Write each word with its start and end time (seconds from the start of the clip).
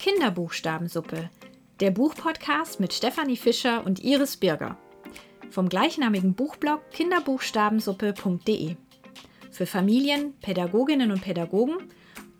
Kinderbuchstabensuppe, 0.00 1.28
der 1.80 1.90
Buchpodcast 1.90 2.80
mit 2.80 2.94
Stefanie 2.94 3.36
Fischer 3.36 3.84
und 3.84 4.02
Iris 4.02 4.38
Birger. 4.38 4.78
Vom 5.50 5.68
gleichnamigen 5.68 6.34
Buchblog 6.34 6.80
kinderbuchstabensuppe.de. 6.90 8.76
Für 9.50 9.66
Familien, 9.66 10.32
Pädagoginnen 10.40 11.10
und 11.10 11.20
Pädagogen, 11.20 11.76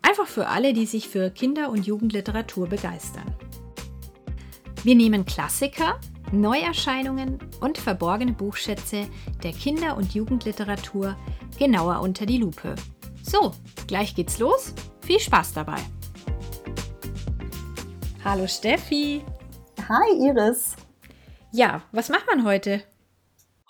einfach 0.01 0.25
für 0.25 0.47
alle, 0.47 0.73
die 0.73 0.87
sich 0.87 1.07
für 1.07 1.29
Kinder- 1.29 1.69
und 1.69 1.85
Jugendliteratur 1.85 2.67
begeistern. 2.67 3.35
Wir 4.83 4.95
nehmen 4.95 5.27
Klassiker, 5.27 5.99
Neuerscheinungen 6.31 7.37
und 7.59 7.77
verborgene 7.77 8.33
Buchschätze 8.33 9.07
der 9.43 9.51
Kinder- 9.51 9.97
und 9.97 10.15
Jugendliteratur 10.15 11.15
genauer 11.59 12.01
unter 12.01 12.25
die 12.25 12.39
Lupe. 12.39 12.73
So, 13.21 13.53
gleich 13.85 14.15
geht's 14.15 14.39
los. 14.39 14.73
Viel 15.01 15.19
Spaß 15.19 15.53
dabei. 15.53 15.77
Hallo 18.23 18.45
Steffi. 18.45 19.23
Hi 19.89 20.27
Iris. 20.27 20.75
Ja, 21.51 21.81
was 21.91 22.09
macht 22.09 22.27
man 22.27 22.45
heute? 22.45 22.83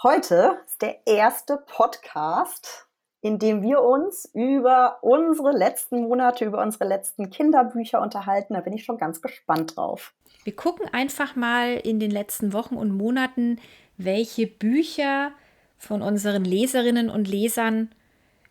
Heute 0.04 0.58
ist 0.66 0.82
der 0.82 1.08
erste 1.08 1.64
Podcast, 1.68 2.86
in 3.22 3.40
dem 3.40 3.62
wir 3.62 3.82
uns 3.82 4.30
über 4.34 4.98
unsere 5.04 5.54
letzten 5.54 6.02
Monate, 6.02 6.44
über 6.44 6.62
unsere 6.62 6.84
letzten 6.84 7.30
Kinderbücher 7.30 8.02
unterhalten. 8.02 8.56
Da 8.56 8.59
bin 8.59 8.73
ich 8.73 8.84
schon 8.84 8.98
ganz 8.98 9.22
gespannt 9.22 9.78
drauf. 9.78 10.14
Wir 10.44 10.54
gucken 10.54 10.90
einfach 10.92 11.38
mal 11.38 11.78
in 11.78 12.02
den 12.02 12.12
letzten 12.12 12.52
Wochen 12.52 12.76
und 12.76 12.92
Monaten, 12.92 13.58
welche 13.95 14.48
Bücher 14.48 15.31
von 15.78 16.02
unseren 16.02 16.44
Leserinnen 16.44 17.09
und 17.09 17.30
Lesern 17.30 17.95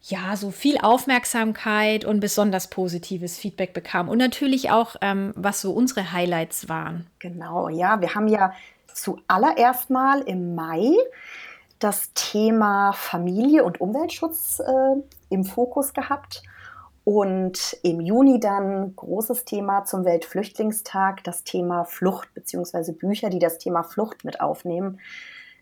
ja, 0.03 0.35
so 0.35 0.51
viel 0.51 0.79
Aufmerksamkeit 0.79 2.05
und 2.05 2.21
besonders 2.21 2.69
positives 2.69 3.39
Feedback 3.39 3.75
bekam. 3.75 4.09
Und 4.09 4.19
natürlich 4.19 4.71
auch, 4.71 4.97
ähm, 5.03 5.33
was 5.37 5.61
so 5.61 5.73
unsere 5.73 6.13
Highlights 6.13 6.69
waren. 6.69 7.07
Genau, 7.19 7.69
ja, 7.69 8.01
wir 8.01 8.15
haben 8.15 8.29
ja 8.29 8.53
zuallererst 8.95 9.91
mal 9.91 10.23
im 10.23 10.55
Mai 10.55 10.91
das 11.79 12.13
Thema 12.15 12.93
Familie 12.93 13.65
und 13.65 13.81
Umweltschutz 13.81 14.61
äh, 14.61 15.03
im 15.29 15.45
Fokus 15.45 15.93
gehabt. 15.93 16.43
Und 17.05 17.77
im 17.83 18.01
Juni 18.01 18.41
dann 18.41 18.95
großes 18.95 19.45
Thema 19.45 19.85
zum 19.85 20.05
Weltflüchtlingstag, 20.05 21.25
das 21.25 21.45
Thema 21.45 21.85
Flucht 21.85 22.33
bzw. 22.35 22.93
Bücher, 22.93 23.31
die 23.31 23.39
das 23.39 23.59
Thema 23.59 23.83
Flucht 23.83 24.25
mit 24.25 24.41
aufnehmen. 24.41 25.01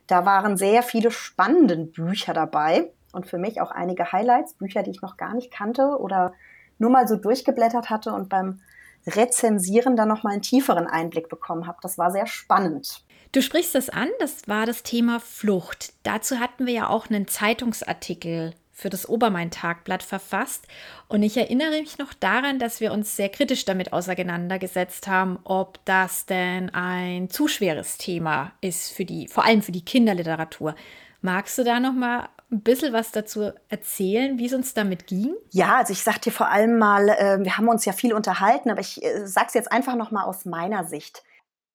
Da 0.09 0.27
waren 0.27 0.57
sehr 0.57 0.83
viele 0.83 1.11
spannende 1.11 1.77
Bücher 1.77 2.35
dabei 2.35 2.91
und 3.13 3.27
für 3.27 3.39
mich 3.39 3.61
auch 3.61 3.71
einige 3.71 4.13
Highlights, 4.13 4.55
Bücher, 4.55 4.83
die 4.83 4.91
ich 4.91 5.03
noch 5.03 5.17
gar 5.17 5.35
nicht 5.35 5.51
kannte 5.51 5.99
oder 5.99 6.33
nur 6.79 6.91
mal 6.91 7.09
so 7.09 7.17
durchgeblättert 7.17 7.91
hatte 7.91 8.13
und 8.13 8.29
beim 8.29 8.61
Rezensieren 9.07 9.97
dann 9.97 10.09
noch 10.09 10.23
mal 10.23 10.33
einen 10.33 10.43
tieferen 10.43 10.87
Einblick 10.87 11.29
bekommen 11.29 11.67
habe. 11.67 11.79
Das 11.83 11.99
war 11.99 12.11
sehr 12.11 12.27
spannend. 12.27 13.03
Du 13.33 13.43
sprichst 13.43 13.75
das 13.75 13.89
an, 13.91 14.09
das 14.21 14.49
war 14.49 14.67
das 14.67 14.83
Thema 14.83 15.21
Flucht. 15.21 15.93
Dazu 16.03 16.39
hatten 16.39 16.67
wir 16.67 16.73
ja 16.73 16.89
auch 16.89 17.09
einen 17.09 17.29
Zeitungsartikel 17.29 18.55
für 18.79 18.91
das 18.91 19.09
Obermain-Tagblatt 19.09 20.05
verfasst. 20.05 20.67
Und 21.09 21.25
ich 21.25 21.37
erinnere 21.37 21.81
mich 21.81 21.99
noch 21.99 22.15
daran, 22.15 22.61
dass 22.61 22.81
wir 22.81 22.93
uns 22.93 23.17
sehr 23.17 23.29
kritisch 23.29 23.65
damit 23.65 23.93
auseinandergesetzt 23.93 25.09
haben, 25.09 25.41
ob 25.43 25.85
das 25.85 26.27
denn 26.27 26.71
ein 26.71 27.29
zu 27.29 27.49
schweres 27.49 27.99
Thema 27.99 28.53
ist 28.61 28.93
für 28.93 29.05
die, 29.05 29.27
vor 29.27 29.45
allem 29.45 29.63
für 29.63 29.73
die 29.73 29.85
Kinderliteratur. 29.85 30.77
Magst 31.23 31.59
du 31.59 31.65
da 31.65 31.81
noch 31.81 31.93
mal 31.93 32.29
ein 32.51 32.63
bisschen 32.63 32.93
was 32.93 33.13
dazu 33.13 33.53
erzählen, 33.69 34.39
wie 34.39 34.47
es 34.47 34.55
uns 34.55 34.73
damit 34.73 35.07
ging? 35.07 35.35
Ja, 35.51 35.77
also 35.77 35.93
ich 35.93 36.03
sag 36.03 36.23
dir 36.23 36.33
vor 36.33 36.49
allem 36.49 36.79
mal, 36.79 37.09
äh, 37.11 37.39
wir 37.45 37.59
haben 37.59 37.69
uns 37.69 37.85
ja 37.85 37.93
viel 37.93 38.15
unterhalten, 38.15 38.71
aber 38.71 38.81
ich 38.81 39.03
äh, 39.05 39.27
sag's 39.27 39.55
jetzt 39.55 39.71
einfach 39.71 39.97
noch 39.97 40.11
mal 40.11 40.25
aus 40.25 40.45
meiner 40.45 40.85
Sicht. 40.85 41.23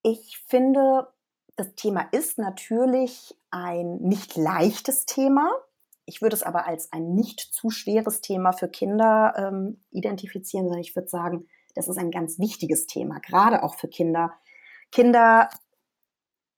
Ich 0.01 0.39
finde, 0.47 1.07
das 1.55 1.75
Thema 1.75 2.07
ist 2.11 2.39
natürlich 2.39 3.35
ein 3.51 3.97
nicht 3.97 4.35
leichtes 4.35 5.05
Thema. 5.05 5.51
Ich 6.05 6.21
würde 6.21 6.35
es 6.35 6.43
aber 6.43 6.65
als 6.65 6.91
ein 6.91 7.13
nicht 7.13 7.39
zu 7.39 7.69
schweres 7.69 8.21
Thema 8.21 8.51
für 8.51 8.67
Kinder 8.67 9.33
ähm, 9.37 9.79
identifizieren, 9.91 10.65
sondern 10.65 10.81
ich 10.81 10.95
würde 10.95 11.07
sagen, 11.07 11.47
das 11.75 11.87
ist 11.87 11.97
ein 11.97 12.11
ganz 12.11 12.39
wichtiges 12.39 12.87
Thema, 12.87 13.19
gerade 13.19 13.63
auch 13.63 13.75
für 13.75 13.87
Kinder. 13.87 14.33
Kinder 14.91 15.49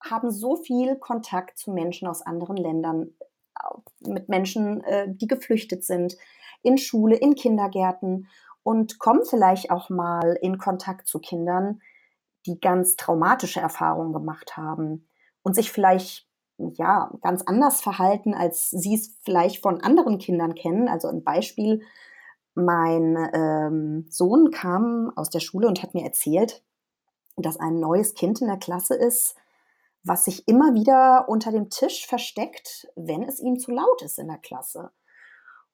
haben 0.01 0.31
so 0.31 0.56
viel 0.56 0.95
Kontakt 0.95 1.57
zu 1.57 1.72
Menschen 1.72 2.07
aus 2.07 2.22
anderen 2.22 2.57
Ländern, 2.57 3.13
mit 3.99 4.29
Menschen, 4.29 4.83
äh, 4.83 5.07
die 5.07 5.27
geflüchtet 5.27 5.83
sind, 5.83 6.17
in 6.61 6.77
Schule, 6.77 7.15
in 7.15 7.35
Kindergärten 7.35 8.27
und 8.63 8.97
kommen 8.97 9.23
vielleicht 9.23 9.69
auch 9.69 9.89
mal 9.89 10.37
in 10.41 10.57
Kontakt 10.57 11.07
zu 11.07 11.19
Kindern, 11.19 11.81
die 12.45 12.59
ganz 12.59 12.95
traumatische 12.95 13.59
Erfahrungen 13.59 14.13
gemacht 14.13 14.57
haben 14.57 15.07
und 15.43 15.55
sich 15.55 15.71
vielleicht 15.71 16.27
ja 16.57 17.11
ganz 17.21 17.43
anders 17.43 17.81
verhalten, 17.81 18.33
als 18.33 18.69
sie 18.69 18.95
es 18.95 19.17
vielleicht 19.23 19.61
von 19.61 19.81
anderen 19.81 20.17
Kindern 20.17 20.55
kennen. 20.55 20.87
Also 20.87 21.07
ein 21.07 21.23
Beispiel: 21.23 21.81
Mein 22.55 23.17
ähm, 23.33 24.05
Sohn 24.09 24.51
kam 24.51 25.11
aus 25.15 25.29
der 25.29 25.41
Schule 25.41 25.67
und 25.67 25.83
hat 25.83 25.93
mir 25.93 26.03
erzählt, 26.03 26.63
dass 27.35 27.59
ein 27.59 27.79
neues 27.79 28.13
Kind 28.13 28.41
in 28.41 28.47
der 28.47 28.57
Klasse 28.57 28.95
ist, 28.95 29.35
was 30.05 30.23
sich 30.25 30.47
immer 30.47 30.73
wieder 30.73 31.27
unter 31.27 31.51
dem 31.51 31.69
Tisch 31.69 32.05
versteckt, 32.07 32.88
wenn 32.95 33.23
es 33.23 33.39
ihm 33.39 33.57
zu 33.59 33.71
laut 33.71 34.01
ist 34.03 34.19
in 34.19 34.27
der 34.27 34.38
Klasse. 34.38 34.91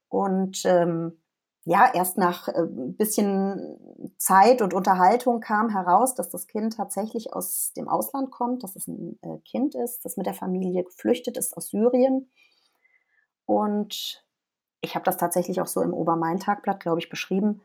Und 0.07 0.61
ähm, 0.65 1.21
ja, 1.63 1.93
erst 1.93 2.17
nach 2.17 2.47
ein 2.47 2.89
äh, 2.89 2.91
bisschen 2.93 3.77
Zeit 4.17 4.61
und 4.61 4.73
Unterhaltung 4.73 5.41
kam 5.41 5.69
heraus, 5.69 6.15
dass 6.15 6.29
das 6.29 6.47
Kind 6.47 6.75
tatsächlich 6.75 7.33
aus 7.33 7.73
dem 7.73 7.87
Ausland 7.87 8.31
kommt, 8.31 8.63
dass 8.63 8.75
es 8.75 8.87
ein 8.87 9.19
äh, 9.21 9.37
Kind 9.39 9.75
ist, 9.75 10.03
das 10.03 10.17
mit 10.17 10.25
der 10.25 10.33
Familie 10.33 10.83
geflüchtet 10.83 11.37
ist 11.37 11.55
aus 11.55 11.67
Syrien. 11.67 12.31
Und 13.45 14.25
ich 14.79 14.95
habe 14.95 15.05
das 15.05 15.17
tatsächlich 15.17 15.61
auch 15.61 15.67
so 15.67 15.81
im 15.81 15.93
Obermain-Tagblatt, 15.93 16.79
glaube 16.79 16.99
ich, 16.99 17.09
beschrieben 17.09 17.61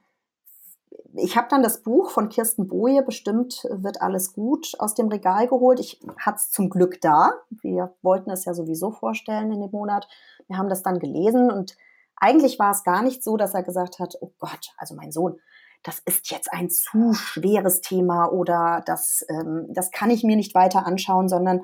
ich 1.19 1.37
habe 1.37 1.49
dann 1.49 1.63
das 1.63 1.83
Buch 1.83 2.11
von 2.11 2.29
Kirsten 2.29 2.69
Boje, 2.69 3.03
bestimmt 3.03 3.67
wird 3.71 4.03
alles 4.03 4.33
gut, 4.33 4.75
aus 4.79 4.95
dem 4.95 5.09
Regal 5.09 5.49
geholt. 5.49 5.81
Ich 5.81 6.01
hatte 6.19 6.37
es 6.37 6.51
zum 6.51 6.69
Glück 6.69 7.01
da. 7.01 7.33
Wir 7.63 7.95
wollten 8.03 8.31
es 8.31 8.45
ja 8.45 8.55
sowieso 8.55 8.91
vorstellen 8.91 9.53
in 9.53 9.61
dem 9.61 9.71
Monat. 9.71 10.09
Wir 10.47 10.59
haben 10.59 10.69
das 10.69 10.83
dann 10.83 10.99
gelesen 10.99 11.51
und 11.51 11.77
eigentlich 12.17 12.59
war 12.59 12.71
es 12.71 12.85
gar 12.85 13.03
nicht 13.03 13.23
so, 13.23 13.37
dass 13.37 13.55
er 13.55 13.63
gesagt 13.63 13.99
hat, 13.99 14.17
oh 14.21 14.33
Gott, 14.39 14.73
also 14.79 14.95
mein 14.95 15.13
Sohn, 15.13 15.39
das 15.83 16.01
ist 16.01 16.31
jetzt 16.31 16.53
ein 16.53 16.71
zu 16.71 17.13
schweres 17.13 17.81
Thema 17.81 18.27
oder 18.27 18.83
das, 18.87 19.25
ähm, 19.29 19.67
das 19.71 19.91
kann 19.91 20.11
ich 20.11 20.25
mir 20.25 20.37
nicht 20.37 20.55
weiter 20.55 20.87
anschauen, 20.87 21.29
sondern 21.29 21.63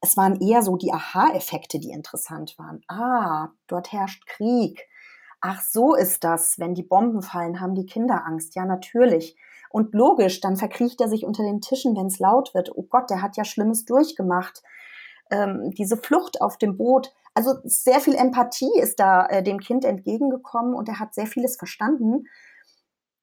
es 0.00 0.16
waren 0.16 0.40
eher 0.40 0.62
so 0.62 0.76
die 0.76 0.92
Aha-Effekte, 0.92 1.78
die 1.78 1.90
interessant 1.90 2.58
waren. 2.58 2.82
Ah, 2.88 3.48
dort 3.66 3.92
herrscht 3.92 4.26
Krieg 4.26 4.86
ach 5.44 5.60
so 5.60 5.94
ist 5.94 6.24
das, 6.24 6.58
wenn 6.58 6.74
die 6.74 6.82
Bomben 6.82 7.20
fallen, 7.20 7.60
haben 7.60 7.74
die 7.74 7.84
Kinder 7.84 8.26
Angst. 8.26 8.54
Ja, 8.54 8.64
natürlich. 8.64 9.36
Und 9.68 9.92
logisch, 9.92 10.40
dann 10.40 10.56
verkriecht 10.56 11.02
er 11.02 11.08
sich 11.08 11.26
unter 11.26 11.42
den 11.42 11.60
Tischen, 11.60 11.94
wenn 11.96 12.06
es 12.06 12.18
laut 12.18 12.54
wird. 12.54 12.70
Oh 12.74 12.84
Gott, 12.84 13.10
der 13.10 13.20
hat 13.20 13.36
ja 13.36 13.44
Schlimmes 13.44 13.84
durchgemacht. 13.84 14.62
Ähm, 15.30 15.70
diese 15.76 15.98
Flucht 15.98 16.40
auf 16.40 16.56
dem 16.56 16.78
Boot. 16.78 17.12
Also 17.34 17.56
sehr 17.64 18.00
viel 18.00 18.14
Empathie 18.14 18.70
ist 18.80 18.98
da 18.98 19.26
äh, 19.26 19.42
dem 19.42 19.60
Kind 19.60 19.84
entgegengekommen 19.84 20.74
und 20.74 20.88
er 20.88 20.98
hat 20.98 21.12
sehr 21.12 21.26
vieles 21.26 21.56
verstanden 21.56 22.24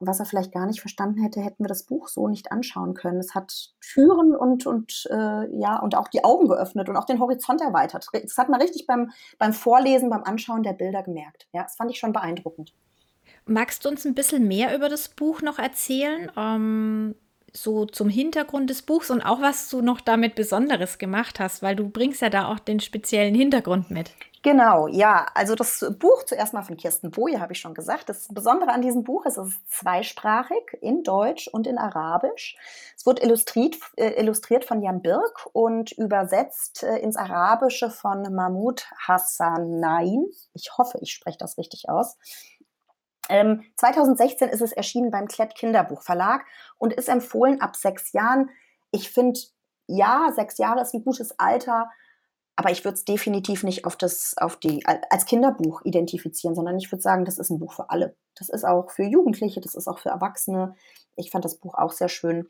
was 0.02 0.20
er 0.20 0.26
vielleicht 0.26 0.52
gar 0.52 0.66
nicht 0.66 0.82
verstanden 0.82 1.22
hätte, 1.22 1.42
hätten 1.42 1.64
wir 1.64 1.68
das 1.68 1.84
Buch 1.84 2.08
so 2.08 2.28
nicht 2.28 2.52
anschauen 2.52 2.94
können. 2.94 3.20
Es 3.20 3.36
hat 3.36 3.70
Türen 3.80 4.36
und, 4.36 4.66
und 4.66 5.08
äh, 5.12 5.60
ja, 5.60 5.80
und 5.80 5.96
auch 5.96 6.08
die 6.08 6.24
Augen 6.24 6.48
geöffnet 6.48 6.90
und 6.90 6.98
auch 6.98 7.06
den 7.06 7.20
Horizont 7.20 7.62
erweitert. 7.62 8.08
Das 8.12 8.38
hat 8.38 8.50
man 8.50 8.62
richtig 8.62 8.88
beim, 8.88 9.12
beim 9.38 9.54
Vorlesen, 9.54 10.10
beim 10.10 10.24
Anschauen 10.24 10.64
der 10.64 10.74
Bilder 10.74 11.04
gemerkt. 11.04 11.48
Ja, 11.54 11.64
das 11.64 11.76
fand 11.76 11.92
ich 11.92 12.00
schon 12.00 12.14
beeindruckend. 12.14 12.74
Magst 13.46 13.86
du 13.86 13.90
uns 13.90 14.06
ein 14.06 14.16
bisschen 14.16 14.48
mehr 14.48 14.76
über 14.76 14.90
das 14.90 15.10
Buch 15.10 15.42
noch 15.42 15.60
erzählen? 15.60 16.32
Ähm, 16.36 17.16
so 17.54 17.86
zum 17.86 18.10
Hintergrund 18.10 18.70
des 18.70 18.82
Buchs 18.82 19.12
und 19.12 19.22
auch 19.22 19.42
was 19.42 19.70
du 19.70 19.82
noch 19.82 20.02
damit 20.02 20.36
Besonderes 20.36 20.98
gemacht 20.98 21.40
hast, 21.40 21.62
weil 21.62 21.76
du 21.76 21.90
bringst 21.90 22.22
ja 22.22 22.30
da 22.30 22.48
auch 22.48 22.60
den 22.60 22.80
speziellen 22.80 23.36
Hintergrund 23.36 23.92
mit. 23.92 24.12
Genau, 24.44 24.88
ja. 24.88 25.28
Also 25.36 25.54
das 25.54 25.86
Buch 26.00 26.24
zuerst 26.24 26.54
mal 26.54 26.64
von 26.64 26.76
Kirsten 26.76 27.12
Boje 27.12 27.40
habe 27.40 27.54
ich 27.54 27.60
schon 27.60 27.76
gesagt. 27.76 28.10
Das 28.10 28.28
Besondere 28.30 28.72
an 28.72 28.82
diesem 28.82 29.04
Buch 29.04 29.26
ist, 29.26 29.38
es 29.38 29.50
ist 29.50 29.72
zweisprachig 29.72 30.78
in 30.82 31.04
Deutsch 31.04 31.48
und 31.48 31.68
in 31.68 31.78
Arabisch. 31.78 32.58
Es 32.98 33.06
wird 33.06 33.22
illustriert, 33.22 33.76
äh, 33.98 34.20
illustriert 34.20 34.66
von 34.66 34.82
Jan 34.82 35.04
Birk 35.04 35.48
und 35.54 35.92
übersetzt 35.92 36.82
äh, 36.82 36.98
ins 36.98 37.18
Arabische 37.18 37.92
von 37.92 38.34
Mahmoud 38.34 38.88
Hassanain. 39.08 40.26
Ich 40.56 40.76
hoffe, 40.76 40.98
ich 41.02 41.14
spreche 41.14 41.38
das 41.38 41.60
richtig 41.60 41.88
aus. 41.90 42.18
Ähm, 43.30 43.64
2016 43.78 44.50
ist 44.50 44.62
es 44.62 44.72
erschienen 44.72 45.12
beim 45.12 45.28
Klett 45.28 45.54
Kinderbuchverlag 45.54 46.44
und 46.80 46.94
ist 46.94 47.10
empfohlen 47.10 47.62
ab 47.62 47.76
sechs 47.76 48.12
Jahren. 48.12 48.50
Ich 48.90 49.12
finde, 49.12 49.40
ja, 49.86 50.32
sechs 50.36 50.58
Jahre 50.58 50.82
ist 50.82 50.96
ein 50.96 51.04
gutes 51.04 51.40
Alter 51.40 51.92
aber 52.56 52.72
ich 52.72 52.84
würde 52.84 52.96
es 52.96 53.06
definitiv 53.06 53.64
nicht 53.64 53.86
auf 53.86 53.96
das, 53.96 54.36
auf 54.38 54.58
die, 54.58 54.86
als 54.86 55.26
Kinderbuch 55.26 55.82
identifizieren, 55.84 56.56
sondern 56.56 56.78
ich 56.78 56.92
würde 56.92 57.02
sagen, 57.02 57.26
das 57.26 57.38
ist 57.38 57.50
ein 57.50 57.60
Buch 57.60 57.74
für 57.74 57.90
alle. 57.90 58.16
Das 58.36 58.50
ist 58.50 58.66
auch 58.66 58.92
für 58.92 59.04
Jugendliche, 59.04 59.62
das 59.62 59.76
ist 59.76 59.88
auch 59.88 60.00
für 60.00 60.10
Erwachsene. 60.10 60.76
Ich 61.16 61.32
fand 61.32 61.46
das 61.46 61.56
Buch 61.56 61.76
auch 61.76 61.92
sehr 61.92 62.10
schön. 62.10 62.50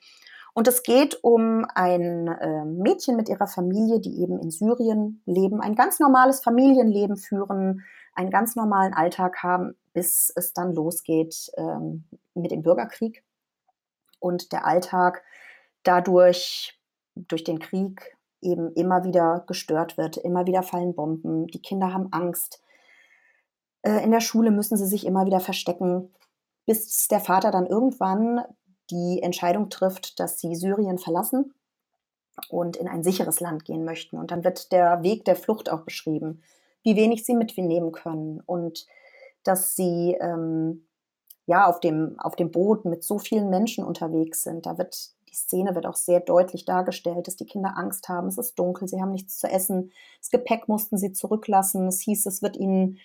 Und 0.53 0.68
es 0.68 0.83
geht 0.83 1.24
um 1.24 1.65
ein 1.75 2.27
äh, 2.27 2.65
Mädchen 2.65 3.15
mit 3.15 3.30
ihrer 3.30 3.48
Familie, 3.48 4.01
die 4.01 4.21
eben 4.21 4.38
in 4.39 4.51
Syrien 4.51 5.21
leben, 5.25 5.62
ein 5.62 5.75
ganz 5.75 6.00
normales 6.00 6.42
Familienleben 6.42 7.15
führen, 7.15 7.86
einen 8.13 8.31
ganz 8.31 8.56
normalen 8.56 8.94
Alltag 8.94 9.44
haben, 9.44 9.77
bis 9.94 10.31
es 10.36 10.51
dann 10.53 10.74
losgeht 10.74 11.51
ähm, 11.56 12.03
mit 12.33 12.51
dem 12.51 12.63
Bürgerkrieg. 12.63 13.24
Und 14.19 14.51
der 14.51 14.65
Alltag 14.65 15.24
dadurch, 15.83 16.77
durch 17.15 17.44
den 17.44 17.59
Krieg, 17.59 18.18
eben 18.41 18.73
immer 18.73 19.03
wieder 19.03 19.43
gestört 19.47 19.97
wird, 19.97 20.17
immer 20.17 20.45
wieder 20.47 20.63
fallen 20.63 20.95
Bomben, 20.95 21.47
die 21.47 21.61
Kinder 21.61 21.93
haben 21.93 22.11
Angst. 22.11 22.61
Äh, 23.83 24.03
in 24.03 24.11
der 24.11 24.21
Schule 24.21 24.51
müssen 24.51 24.77
sie 24.77 24.88
sich 24.88 25.05
immer 25.05 25.25
wieder 25.25 25.39
verstecken, 25.39 26.13
bis 26.65 27.07
der 27.07 27.19
Vater 27.19 27.51
dann 27.51 27.65
irgendwann 27.65 28.41
die 28.89 29.21
Entscheidung 29.21 29.69
trifft, 29.69 30.19
dass 30.19 30.39
sie 30.39 30.55
Syrien 30.55 30.97
verlassen 30.97 31.53
und 32.49 32.77
in 32.77 32.88
ein 32.88 33.03
sicheres 33.03 33.39
Land 33.39 33.65
gehen 33.65 33.85
möchten. 33.85 34.17
Und 34.17 34.31
dann 34.31 34.43
wird 34.43 34.71
der 34.71 35.03
Weg 35.03 35.25
der 35.25 35.35
Flucht 35.35 35.69
auch 35.69 35.81
beschrieben, 35.81 36.41
wie 36.83 36.95
wenig 36.95 37.25
sie 37.25 37.35
mitnehmen 37.35 37.91
können 37.91 38.41
und 38.45 38.85
dass 39.43 39.75
sie 39.75 40.17
ähm, 40.19 40.88
ja 41.45 41.65
auf 41.65 41.79
dem, 41.79 42.19
auf 42.19 42.35
dem 42.35 42.51
Boot 42.51 42.85
mit 42.85 43.03
so 43.03 43.17
vielen 43.17 43.49
Menschen 43.49 43.83
unterwegs 43.83 44.43
sind. 44.43 44.65
Da 44.65 44.77
wird 44.77 45.11
die 45.31 45.38
Szene 45.38 45.75
wird 45.75 45.86
auch 45.86 45.95
sehr 45.95 46.19
deutlich 46.19 46.66
dargestellt, 46.66 47.28
dass 47.28 47.38
die 47.38 47.45
Kinder 47.45 47.78
Angst 47.78 48.10
haben. 48.10 48.28
Es 48.28 48.38
ist 48.38 48.60
dunkel, 48.60 48.88
sie 48.88 49.01
haben 49.01 49.12
nichts 49.12 49.38
zu 49.38 49.48
essen. 49.48 49.92
Das 50.19 50.30
Gepäck 50.30 50.68
mussten 50.68 50.98
sie 50.98 51.13
zurücklassen. 51.13 51.88
Es 51.88 52.01
hieß, 52.01 52.25
es 52.25 52.42
wird 52.42 52.57
ihnen 52.57 53.00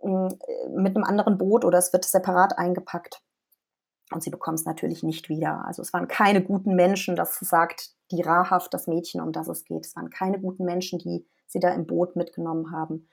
äh, 0.00 0.28
mit 0.68 0.94
einem 0.96 1.04
anderen 1.04 1.38
Boot 1.38 1.64
oder 1.64 1.78
es 1.78 1.92
wird 1.92 2.04
separat 2.04 2.58
eingepackt. 2.58 3.22
Und 4.12 4.22
sie 4.22 4.30
bekommen 4.30 4.56
es 4.56 4.64
natürlich 4.64 5.02
nicht 5.02 5.28
wieder. 5.28 5.64
Also 5.66 5.82
es 5.82 5.92
waren 5.92 6.08
keine 6.08 6.42
guten 6.42 6.76
Menschen, 6.76 7.16
das 7.16 7.38
sagt 7.40 7.94
die 8.12 8.22
Rahaf, 8.22 8.68
das 8.68 8.86
Mädchen, 8.86 9.20
um 9.20 9.32
das 9.32 9.48
es 9.48 9.64
geht. 9.64 9.84
Es 9.84 9.96
waren 9.96 10.10
keine 10.10 10.38
guten 10.38 10.64
Menschen, 10.64 10.98
die 10.98 11.26
sie 11.46 11.58
da 11.58 11.70
im 11.70 11.86
Boot 11.86 12.14
mitgenommen 12.14 12.70
haben. 12.70 13.08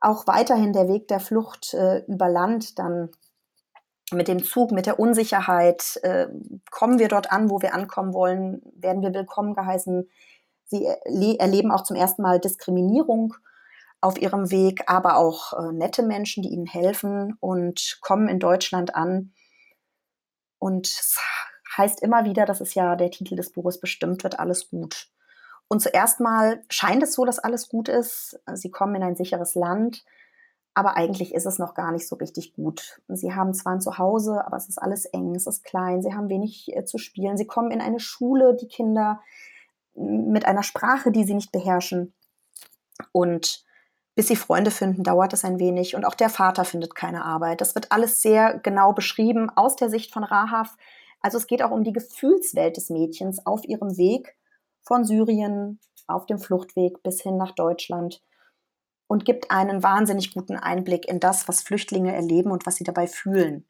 Auch 0.00 0.26
weiterhin 0.26 0.72
der 0.72 0.88
Weg 0.88 1.08
der 1.08 1.20
Flucht 1.20 1.74
äh, 1.74 2.04
über 2.06 2.28
Land, 2.28 2.78
dann 2.78 3.10
mit 4.12 4.28
dem 4.28 4.44
Zug, 4.44 4.72
mit 4.72 4.86
der 4.86 4.98
Unsicherheit, 4.98 5.98
äh, 6.02 6.26
kommen 6.70 6.98
wir 6.98 7.08
dort 7.08 7.32
an, 7.32 7.50
wo 7.50 7.60
wir 7.62 7.74
ankommen 7.74 8.12
wollen, 8.12 8.62
werden 8.74 9.02
wir 9.02 9.14
willkommen 9.14 9.54
geheißen. 9.54 10.08
Sie 10.66 10.86
erleben 11.38 11.72
auch 11.72 11.82
zum 11.82 11.96
ersten 11.96 12.22
Mal 12.22 12.40
Diskriminierung 12.40 13.34
auf 14.00 14.20
ihrem 14.20 14.50
Weg, 14.50 14.84
aber 14.86 15.16
auch 15.16 15.52
äh, 15.52 15.72
nette 15.72 16.02
Menschen, 16.02 16.42
die 16.42 16.50
ihnen 16.50 16.66
helfen 16.66 17.36
und 17.40 17.98
kommen 18.00 18.28
in 18.28 18.38
Deutschland 18.38 18.94
an 18.94 19.32
und 20.60 20.86
es 20.86 21.18
heißt 21.76 22.02
immer 22.02 22.24
wieder, 22.24 22.44
das 22.44 22.60
ist 22.60 22.74
ja 22.74 22.94
der 22.94 23.10
Titel 23.10 23.34
des 23.34 23.50
Buches, 23.50 23.80
bestimmt 23.80 24.22
wird 24.22 24.38
alles 24.38 24.68
gut. 24.68 25.08
Und 25.68 25.80
zuerst 25.80 26.20
mal 26.20 26.62
scheint 26.68 27.02
es 27.02 27.14
so, 27.14 27.24
dass 27.24 27.38
alles 27.38 27.68
gut 27.68 27.88
ist. 27.88 28.38
Sie 28.54 28.70
kommen 28.70 28.96
in 28.96 29.02
ein 29.02 29.16
sicheres 29.16 29.54
Land, 29.54 30.04
aber 30.74 30.96
eigentlich 30.96 31.34
ist 31.34 31.46
es 31.46 31.58
noch 31.58 31.74
gar 31.74 31.92
nicht 31.92 32.06
so 32.06 32.16
richtig 32.16 32.54
gut. 32.54 33.00
Sie 33.08 33.34
haben 33.34 33.54
zwar 33.54 33.74
ein 33.74 33.80
Zuhause, 33.80 34.44
aber 34.44 34.56
es 34.56 34.68
ist 34.68 34.78
alles 34.78 35.04
eng, 35.04 35.34
es 35.34 35.46
ist 35.46 35.64
klein, 35.64 36.02
sie 36.02 36.14
haben 36.14 36.28
wenig 36.28 36.74
äh, 36.74 36.84
zu 36.84 36.98
spielen. 36.98 37.36
Sie 37.36 37.46
kommen 37.46 37.70
in 37.70 37.80
eine 37.80 38.00
Schule, 38.00 38.54
die 38.54 38.68
Kinder 38.68 39.20
mit 39.94 40.46
einer 40.46 40.62
Sprache, 40.62 41.10
die 41.10 41.24
sie 41.24 41.34
nicht 41.34 41.52
beherrschen. 41.52 42.14
Und 43.12 43.64
bis 44.14 44.28
sie 44.28 44.36
Freunde 44.36 44.70
finden, 44.70 45.02
dauert 45.02 45.32
es 45.32 45.44
ein 45.44 45.58
wenig. 45.58 45.96
Und 45.96 46.04
auch 46.04 46.14
der 46.14 46.30
Vater 46.30 46.64
findet 46.64 46.94
keine 46.94 47.24
Arbeit. 47.24 47.60
Das 47.60 47.74
wird 47.74 47.90
alles 47.90 48.22
sehr 48.22 48.58
genau 48.58 48.92
beschrieben 48.92 49.50
aus 49.50 49.76
der 49.76 49.90
Sicht 49.90 50.12
von 50.12 50.24
Rahaf. 50.24 50.76
Also 51.20 51.38
es 51.38 51.46
geht 51.46 51.62
auch 51.62 51.70
um 51.70 51.84
die 51.84 51.92
Gefühlswelt 51.92 52.76
des 52.76 52.90
Mädchens 52.90 53.44
auf 53.44 53.64
ihrem 53.64 53.96
Weg 53.96 54.36
von 54.82 55.04
Syrien 55.04 55.78
auf 56.06 56.26
dem 56.26 56.38
Fluchtweg 56.38 57.02
bis 57.02 57.20
hin 57.22 57.36
nach 57.36 57.52
Deutschland 57.52 58.22
und 59.10 59.24
gibt 59.24 59.50
einen 59.50 59.82
wahnsinnig 59.82 60.32
guten 60.32 60.56
Einblick 60.56 61.08
in 61.08 61.18
das, 61.18 61.48
was 61.48 61.62
Flüchtlinge 61.62 62.14
erleben 62.14 62.52
und 62.52 62.64
was 62.64 62.76
sie 62.76 62.84
dabei 62.84 63.06
fühlen. 63.06 63.66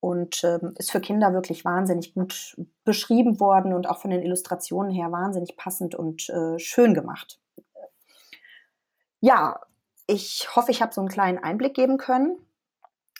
Und 0.00 0.44
ähm, 0.44 0.74
ist 0.76 0.92
für 0.92 1.00
Kinder 1.00 1.32
wirklich 1.32 1.64
wahnsinnig 1.64 2.12
gut 2.12 2.56
beschrieben 2.84 3.40
worden 3.40 3.72
und 3.72 3.88
auch 3.88 3.98
von 3.98 4.10
den 4.10 4.22
Illustrationen 4.22 4.92
her 4.92 5.10
wahnsinnig 5.10 5.56
passend 5.56 5.94
und 5.94 6.28
äh, 6.28 6.58
schön 6.58 6.92
gemacht 6.92 7.40
ja, 9.24 9.58
ich 10.06 10.54
hoffe, 10.54 10.70
ich 10.70 10.82
habe 10.82 10.92
so 10.92 11.00
einen 11.00 11.08
kleinen 11.08 11.38
Einblick 11.38 11.72
geben 11.72 11.96
können. 11.96 12.36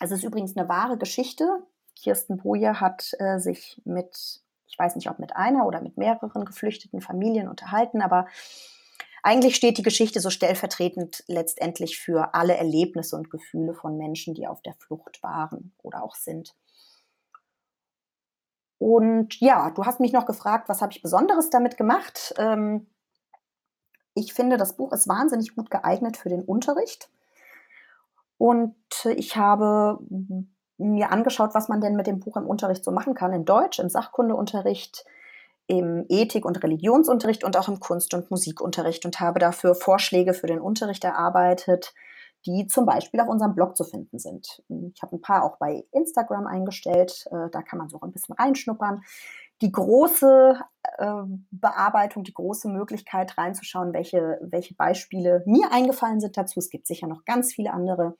Es 0.00 0.10
ist 0.10 0.22
übrigens 0.22 0.54
eine 0.54 0.68
wahre 0.68 0.98
Geschichte. 0.98 1.48
Kirsten 1.96 2.36
Boje 2.36 2.78
hat 2.78 3.12
äh, 3.18 3.38
sich 3.38 3.80
mit, 3.86 4.42
ich 4.66 4.78
weiß 4.78 4.96
nicht, 4.96 5.08
ob 5.08 5.18
mit 5.18 5.34
einer 5.34 5.64
oder 5.64 5.80
mit 5.80 5.96
mehreren 5.96 6.44
geflüchteten 6.44 7.00
Familien 7.00 7.48
unterhalten, 7.48 8.02
aber 8.02 8.26
eigentlich 9.24 9.56
steht 9.56 9.78
die 9.78 9.82
Geschichte 9.82 10.20
so 10.20 10.28
stellvertretend 10.28 11.24
letztendlich 11.28 11.98
für 11.98 12.34
alle 12.34 12.56
Erlebnisse 12.56 13.16
und 13.16 13.30
Gefühle 13.30 13.72
von 13.72 13.96
Menschen, 13.96 14.34
die 14.34 14.46
auf 14.46 14.60
der 14.60 14.74
Flucht 14.74 15.22
waren 15.22 15.72
oder 15.82 16.04
auch 16.04 16.14
sind. 16.14 16.54
Und 18.76 19.40
ja, 19.40 19.70
du 19.70 19.86
hast 19.86 19.98
mich 19.98 20.12
noch 20.12 20.26
gefragt, 20.26 20.68
was 20.68 20.82
habe 20.82 20.92
ich 20.92 21.00
Besonderes 21.00 21.48
damit 21.48 21.78
gemacht? 21.78 22.34
Ähm, 22.36 22.86
ich 24.12 24.34
finde, 24.34 24.58
das 24.58 24.76
Buch 24.76 24.92
ist 24.92 25.08
wahnsinnig 25.08 25.56
gut 25.56 25.70
geeignet 25.70 26.18
für 26.18 26.28
den 26.28 26.42
Unterricht. 26.42 27.08
Und 28.36 28.76
ich 29.04 29.36
habe 29.36 30.00
mir 30.76 31.10
angeschaut, 31.10 31.54
was 31.54 31.68
man 31.68 31.80
denn 31.80 31.96
mit 31.96 32.06
dem 32.06 32.20
Buch 32.20 32.36
im 32.36 32.46
Unterricht 32.46 32.84
so 32.84 32.90
machen 32.90 33.14
kann, 33.14 33.32
in 33.32 33.46
Deutsch, 33.46 33.78
im 33.78 33.88
Sachkundeunterricht, 33.88 35.06
im 35.66 36.04
Ethik- 36.08 36.44
und 36.44 36.62
Religionsunterricht 36.62 37.44
und 37.44 37.56
auch 37.56 37.68
im 37.68 37.80
Kunst- 37.80 38.14
und 38.14 38.30
Musikunterricht 38.30 39.04
und 39.06 39.20
habe 39.20 39.38
dafür 39.38 39.74
Vorschläge 39.74 40.34
für 40.34 40.46
den 40.46 40.60
Unterricht 40.60 41.04
erarbeitet, 41.04 41.94
die 42.46 42.66
zum 42.66 42.84
Beispiel 42.84 43.20
auf 43.20 43.28
unserem 43.28 43.54
Blog 43.54 43.76
zu 43.76 43.84
finden 43.84 44.18
sind. 44.18 44.62
Ich 44.94 45.02
habe 45.02 45.16
ein 45.16 45.22
paar 45.22 45.44
auch 45.44 45.56
bei 45.56 45.84
Instagram 45.92 46.46
eingestellt, 46.46 47.24
äh, 47.30 47.48
da 47.50 47.62
kann 47.62 47.78
man 47.78 47.88
so 47.88 47.98
ein 48.00 48.12
bisschen 48.12 48.34
reinschnuppern 48.34 49.00
die 49.60 49.72
große 49.72 50.58
äh, 50.98 51.22
Bearbeitung, 51.50 52.24
die 52.24 52.34
große 52.34 52.68
Möglichkeit 52.68 53.38
reinzuschauen, 53.38 53.92
welche, 53.92 54.38
welche 54.42 54.74
Beispiele 54.74 55.42
mir 55.46 55.72
eingefallen 55.72 56.20
sind 56.20 56.36
dazu. 56.36 56.58
Es 56.58 56.70
gibt 56.70 56.86
sicher 56.86 57.06
noch 57.06 57.24
ganz 57.24 57.54
viele 57.54 57.72
andere, 57.72 58.16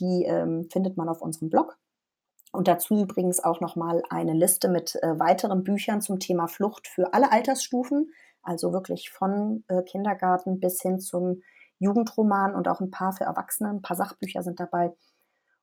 die 0.00 0.24
ähm, 0.24 0.68
findet 0.70 0.96
man 0.96 1.08
auf 1.08 1.20
unserem 1.20 1.50
Blog. 1.50 1.78
Und 2.52 2.68
dazu 2.68 3.02
übrigens 3.02 3.42
auch 3.42 3.60
nochmal 3.60 4.02
eine 4.10 4.34
Liste 4.34 4.68
mit 4.68 4.94
äh, 5.02 5.18
weiteren 5.18 5.64
Büchern 5.64 6.00
zum 6.00 6.20
Thema 6.20 6.46
Flucht 6.46 6.86
für 6.86 7.14
alle 7.14 7.32
Altersstufen, 7.32 8.12
also 8.42 8.72
wirklich 8.72 9.10
von 9.10 9.64
äh, 9.68 9.82
Kindergarten 9.82 10.60
bis 10.60 10.80
hin 10.82 11.00
zum 11.00 11.42
Jugendroman 11.78 12.54
und 12.54 12.68
auch 12.68 12.80
ein 12.80 12.90
paar 12.90 13.12
für 13.12 13.24
Erwachsene, 13.24 13.70
ein 13.70 13.82
paar 13.82 13.96
Sachbücher 13.96 14.42
sind 14.42 14.60
dabei 14.60 14.92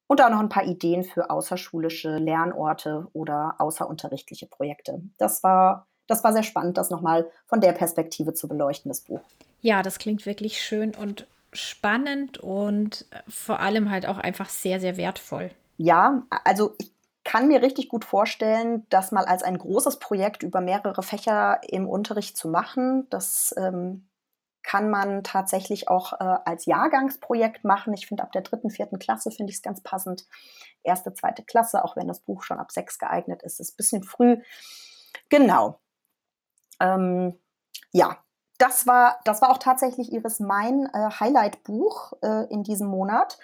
und 0.07 0.21
auch 0.21 0.29
noch 0.29 0.39
ein 0.39 0.49
paar 0.49 0.65
Ideen 0.65 1.03
für 1.03 1.29
außerschulische 1.29 2.17
Lernorte 2.17 3.07
oder 3.13 3.55
außerunterrichtliche 3.59 4.47
Projekte. 4.47 5.03
Das 5.19 5.43
war, 5.43 5.87
das 6.07 6.23
war 6.23 6.33
sehr 6.33 6.43
spannend, 6.43 6.77
das 6.77 6.89
nochmal 6.89 7.29
von 7.45 7.61
der 7.61 7.73
Perspektive 7.73 8.33
zu 8.33 8.47
beleuchten, 8.47 8.89
das 8.89 9.01
Buch. 9.01 9.21
Ja, 9.61 9.83
das 9.83 9.99
klingt 9.99 10.25
wirklich 10.25 10.61
schön 10.61 10.95
und 10.95 11.27
spannend 11.53 12.39
und 12.39 13.05
vor 13.27 13.59
allem 13.59 13.91
halt 13.91 14.07
auch 14.07 14.17
einfach 14.17 14.49
sehr, 14.49 14.79
sehr 14.79 14.97
wertvoll. 14.97 15.51
Ja, 15.81 16.23
also 16.43 16.75
ich 16.77 16.93
kann 17.23 17.47
mir 17.47 17.61
richtig 17.61 17.87
gut 17.87 18.03
vorstellen, 18.03 18.85
das 18.89 19.13
mal 19.13 19.23
als 19.23 19.43
ein 19.43 19.57
großes 19.57 19.97
Projekt 19.99 20.43
über 20.43 20.59
mehrere 20.59 21.01
Fächer 21.01 21.61
im 21.69 21.87
Unterricht 21.87 22.35
zu 22.35 22.49
machen. 22.49 23.07
Das 23.09 23.55
ähm, 23.57 24.09
kann 24.61 24.89
man 24.89 25.23
tatsächlich 25.23 25.87
auch 25.87 26.11
äh, 26.19 26.37
als 26.43 26.65
Jahrgangsprojekt 26.65 27.63
machen. 27.63 27.93
Ich 27.93 28.07
finde, 28.07 28.23
ab 28.23 28.33
der 28.33 28.41
dritten, 28.41 28.69
vierten 28.69 28.99
Klasse 28.99 29.31
finde 29.31 29.51
ich 29.51 29.57
es 29.57 29.61
ganz 29.61 29.81
passend. 29.81 30.27
Erste, 30.83 31.13
zweite 31.13 31.43
Klasse, 31.43 31.85
auch 31.85 31.95
wenn 31.95 32.09
das 32.09 32.19
Buch 32.19 32.43
schon 32.43 32.59
ab 32.59 32.73
sechs 32.73 32.99
geeignet 32.99 33.41
ist, 33.43 33.61
ist 33.61 33.71
ein 33.73 33.77
bisschen 33.77 34.03
früh. 34.03 34.41
Genau. 35.29 35.79
Ähm, 36.81 37.39
ja, 37.93 38.17
das 38.59 38.85
war, 38.85 39.21
das 39.23 39.41
war 39.41 39.51
auch 39.51 39.57
tatsächlich 39.57 40.11
Iris 40.11 40.41
mein 40.41 40.87
äh, 40.93 41.09
Highlight-Buch 41.19 42.11
äh, 42.21 42.51
in 42.53 42.63
diesem 42.63 42.89
Monat. 42.89 43.39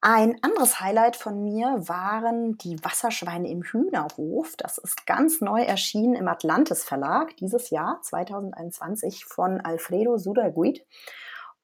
Ein 0.00 0.36
anderes 0.42 0.78
Highlight 0.78 1.16
von 1.16 1.42
mir 1.42 1.88
waren 1.88 2.56
die 2.58 2.82
Wasserschweine 2.84 3.50
im 3.50 3.62
Hühnerhof. 3.62 4.54
Das 4.56 4.78
ist 4.78 5.06
ganz 5.06 5.40
neu 5.40 5.62
erschienen 5.62 6.14
im 6.14 6.28
Atlantis 6.28 6.84
Verlag 6.84 7.36
dieses 7.38 7.70
Jahr, 7.70 8.00
2021, 8.02 9.24
von 9.24 9.60
Alfredo 9.60 10.16
Sudaguid. 10.16 10.86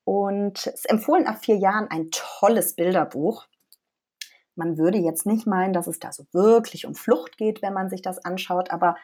Und 0.03 0.67
es 0.67 0.85
empfohlen 0.85 1.27
ab 1.27 1.45
vier 1.45 1.57
Jahren 1.57 1.89
ein 1.91 2.11
tolles 2.11 2.75
Bilderbuch. 2.75 3.47
Man 4.57 4.79
würde 4.79 4.99
jetzt 4.99 5.27
nicht 5.27 5.47
meinen, 5.47 5.73
dass 5.73 5.87
es 5.87 6.01
da 6.01 6.13
so 6.13 6.27
wirklich 6.33 6.87
um 6.87 6.97
Flucht 6.97 7.37
geht, 7.37 7.63
wenn 7.63 7.73
man 7.73 7.89
sich 7.89 8.03
das 8.03 8.25
anschaut, 8.25 8.71
aber 8.71 8.97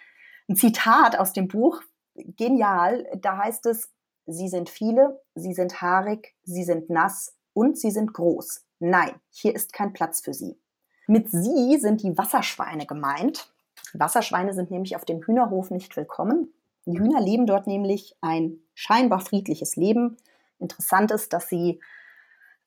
ein 0.48 0.56
Zitat 0.56 1.16
aus 1.18 1.32
dem 1.32 1.46
Buch, 1.46 1.80
genial, 2.14 3.06
da 3.16 3.38
heißt 3.38 3.66
es, 3.66 3.90
Sie 4.26 4.48
sind 4.48 4.70
viele, 4.70 5.20
sie 5.34 5.54
sind 5.54 5.82
haarig, 5.82 6.36
sie 6.44 6.62
sind 6.62 6.88
nass 6.88 7.36
und 7.52 7.76
sie 7.78 7.90
sind 7.90 8.12
groß. 8.12 8.64
Nein, 8.80 9.14
hier 9.30 9.54
ist 9.54 9.74
kein 9.74 9.92
Platz 9.92 10.22
für 10.22 10.32
sie. 10.32 10.58
Mit 11.06 11.30
sie 11.30 11.76
sind 11.78 12.02
die 12.02 12.16
Wasserschweine 12.16 12.86
gemeint. 12.86 13.52
Wasserschweine 13.92 14.54
sind 14.54 14.70
nämlich 14.70 14.96
auf 14.96 15.04
dem 15.04 15.22
Hühnerhof 15.22 15.70
nicht 15.70 15.96
willkommen. 15.96 16.52
Die 16.86 16.98
Hühner 16.98 17.20
leben 17.20 17.46
dort 17.46 17.66
nämlich 17.66 18.16
ein 18.22 18.58
scheinbar 18.74 19.20
friedliches 19.20 19.76
Leben. 19.76 20.16
Interessant 20.58 21.10
ist, 21.10 21.34
dass 21.34 21.48
sie 21.48 21.80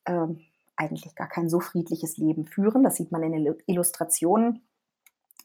äh, 0.04 0.28
eigentlich 0.76 1.16
gar 1.16 1.28
kein 1.28 1.50
so 1.50 1.58
friedliches 1.58 2.16
Leben 2.16 2.44
führen. 2.44 2.84
Das 2.84 2.94
sieht 2.94 3.10
man 3.10 3.24
in 3.24 3.32
den 3.32 3.56
Illustrationen. 3.66 4.62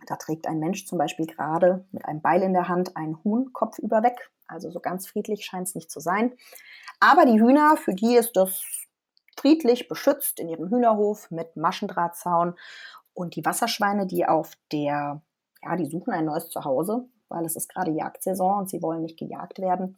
Da 0.06 0.18
trägt 0.18 0.46
ein 0.46 0.60
Mensch 0.60 0.86
zum 0.86 1.00
Beispiel 1.00 1.26
gerade 1.26 1.84
mit 1.92 2.06
einem 2.06 2.22
Beil 2.22 2.44
in 2.44 2.54
der 2.54 2.68
Hand 2.68 2.96
einen 2.96 3.24
Huhn 3.24 3.54
kopfüber 3.54 4.04
weg. 4.04 4.30
Also 4.48 4.70
so 4.70 4.80
ganz 4.80 5.08
friedlich 5.08 5.46
scheint 5.46 5.68
es 5.68 5.76
nicht 5.76 5.90
zu 5.90 6.00
sein. 6.00 6.34
Aber 7.00 7.26
die 7.26 7.40
Hühner, 7.40 7.76
für 7.76 7.96
die 7.96 8.16
ist 8.16 8.36
das 8.36 8.62
friedlich 9.39 9.88
beschützt 9.88 10.39
in 10.39 10.50
ihrem 10.50 10.69
Hühnerhof 10.69 11.31
mit 11.31 11.55
Maschendrahtzaun. 11.55 12.55
Und 13.13 13.36
die 13.36 13.46
Wasserschweine, 13.46 14.05
die 14.05 14.25
auf 14.25 14.58
der, 14.72 15.22
ja, 15.63 15.75
die 15.75 15.86
suchen 15.86 16.12
ein 16.13 16.25
neues 16.25 16.50
Zuhause, 16.50 17.05
weil 17.29 17.46
es 17.46 17.55
ist 17.55 17.69
gerade 17.69 17.91
Jagdsaison 17.91 18.60
und 18.60 18.69
sie 18.69 18.81
wollen 18.81 19.01
nicht 19.01 19.17
gejagt 19.17 19.60
werden. 19.60 19.98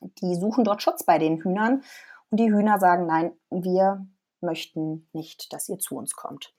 Die 0.00 0.34
suchen 0.34 0.64
dort 0.64 0.82
Schutz 0.82 1.04
bei 1.04 1.18
den 1.18 1.42
Hühnern 1.42 1.82
und 2.30 2.40
die 2.40 2.52
Hühner 2.52 2.80
sagen, 2.80 3.06
nein, 3.06 3.32
wir 3.50 4.04
möchten 4.40 5.08
nicht, 5.12 5.52
dass 5.52 5.68
ihr 5.68 5.78
zu 5.78 5.96
uns 5.96 6.14
kommt. 6.16 6.52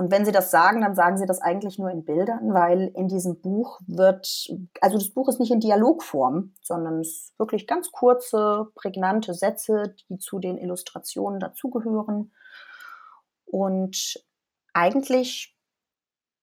Und 0.00 0.10
wenn 0.10 0.24
sie 0.24 0.32
das 0.32 0.50
sagen, 0.50 0.80
dann 0.80 0.94
sagen 0.94 1.18
sie 1.18 1.26
das 1.26 1.42
eigentlich 1.42 1.78
nur 1.78 1.90
in 1.90 2.06
Bildern, 2.06 2.54
weil 2.54 2.90
in 2.94 3.08
diesem 3.08 3.38
Buch 3.42 3.82
wird, 3.86 4.48
also 4.80 4.96
das 4.96 5.10
Buch 5.10 5.28
ist 5.28 5.40
nicht 5.40 5.52
in 5.52 5.60
Dialogform, 5.60 6.54
sondern 6.62 7.00
es 7.00 7.08
ist 7.08 7.38
wirklich 7.38 7.66
ganz 7.66 7.92
kurze, 7.92 8.68
prägnante 8.74 9.34
Sätze, 9.34 9.94
die 10.08 10.16
zu 10.16 10.38
den 10.38 10.56
Illustrationen 10.56 11.38
dazugehören. 11.38 12.32
Und 13.44 14.24
eigentlich 14.72 15.54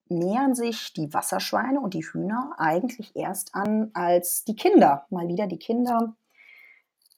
nähern 0.08 0.54
sich 0.54 0.94
die 0.94 1.12
Wasserschweine 1.12 1.82
und 1.82 1.96
die 1.96 2.06
Hühner 2.06 2.52
eigentlich 2.60 3.16
erst 3.16 3.56
an 3.56 3.90
als 3.96 4.44
die 4.44 4.56
Kinder. 4.56 5.08
Mal 5.10 5.30
wieder 5.30 5.48
die 5.48 5.58
Kinder, 5.58 6.16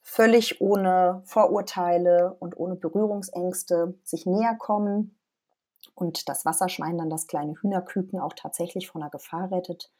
völlig 0.00 0.62
ohne 0.62 1.20
Vorurteile 1.26 2.34
und 2.40 2.56
ohne 2.56 2.76
Berührungsängste 2.76 3.98
sich 4.04 4.24
näher 4.24 4.56
kommen 4.58 5.19
und 6.00 6.30
das 6.30 6.46
Wasserschwein 6.46 6.96
dann 6.96 7.10
das 7.10 7.26
kleine 7.26 7.54
Hühnerküken 7.60 8.20
auch 8.20 8.32
tatsächlich 8.32 8.88
von 8.88 9.02
der 9.02 9.10
Gefahr 9.10 9.50
rettet. 9.52 9.92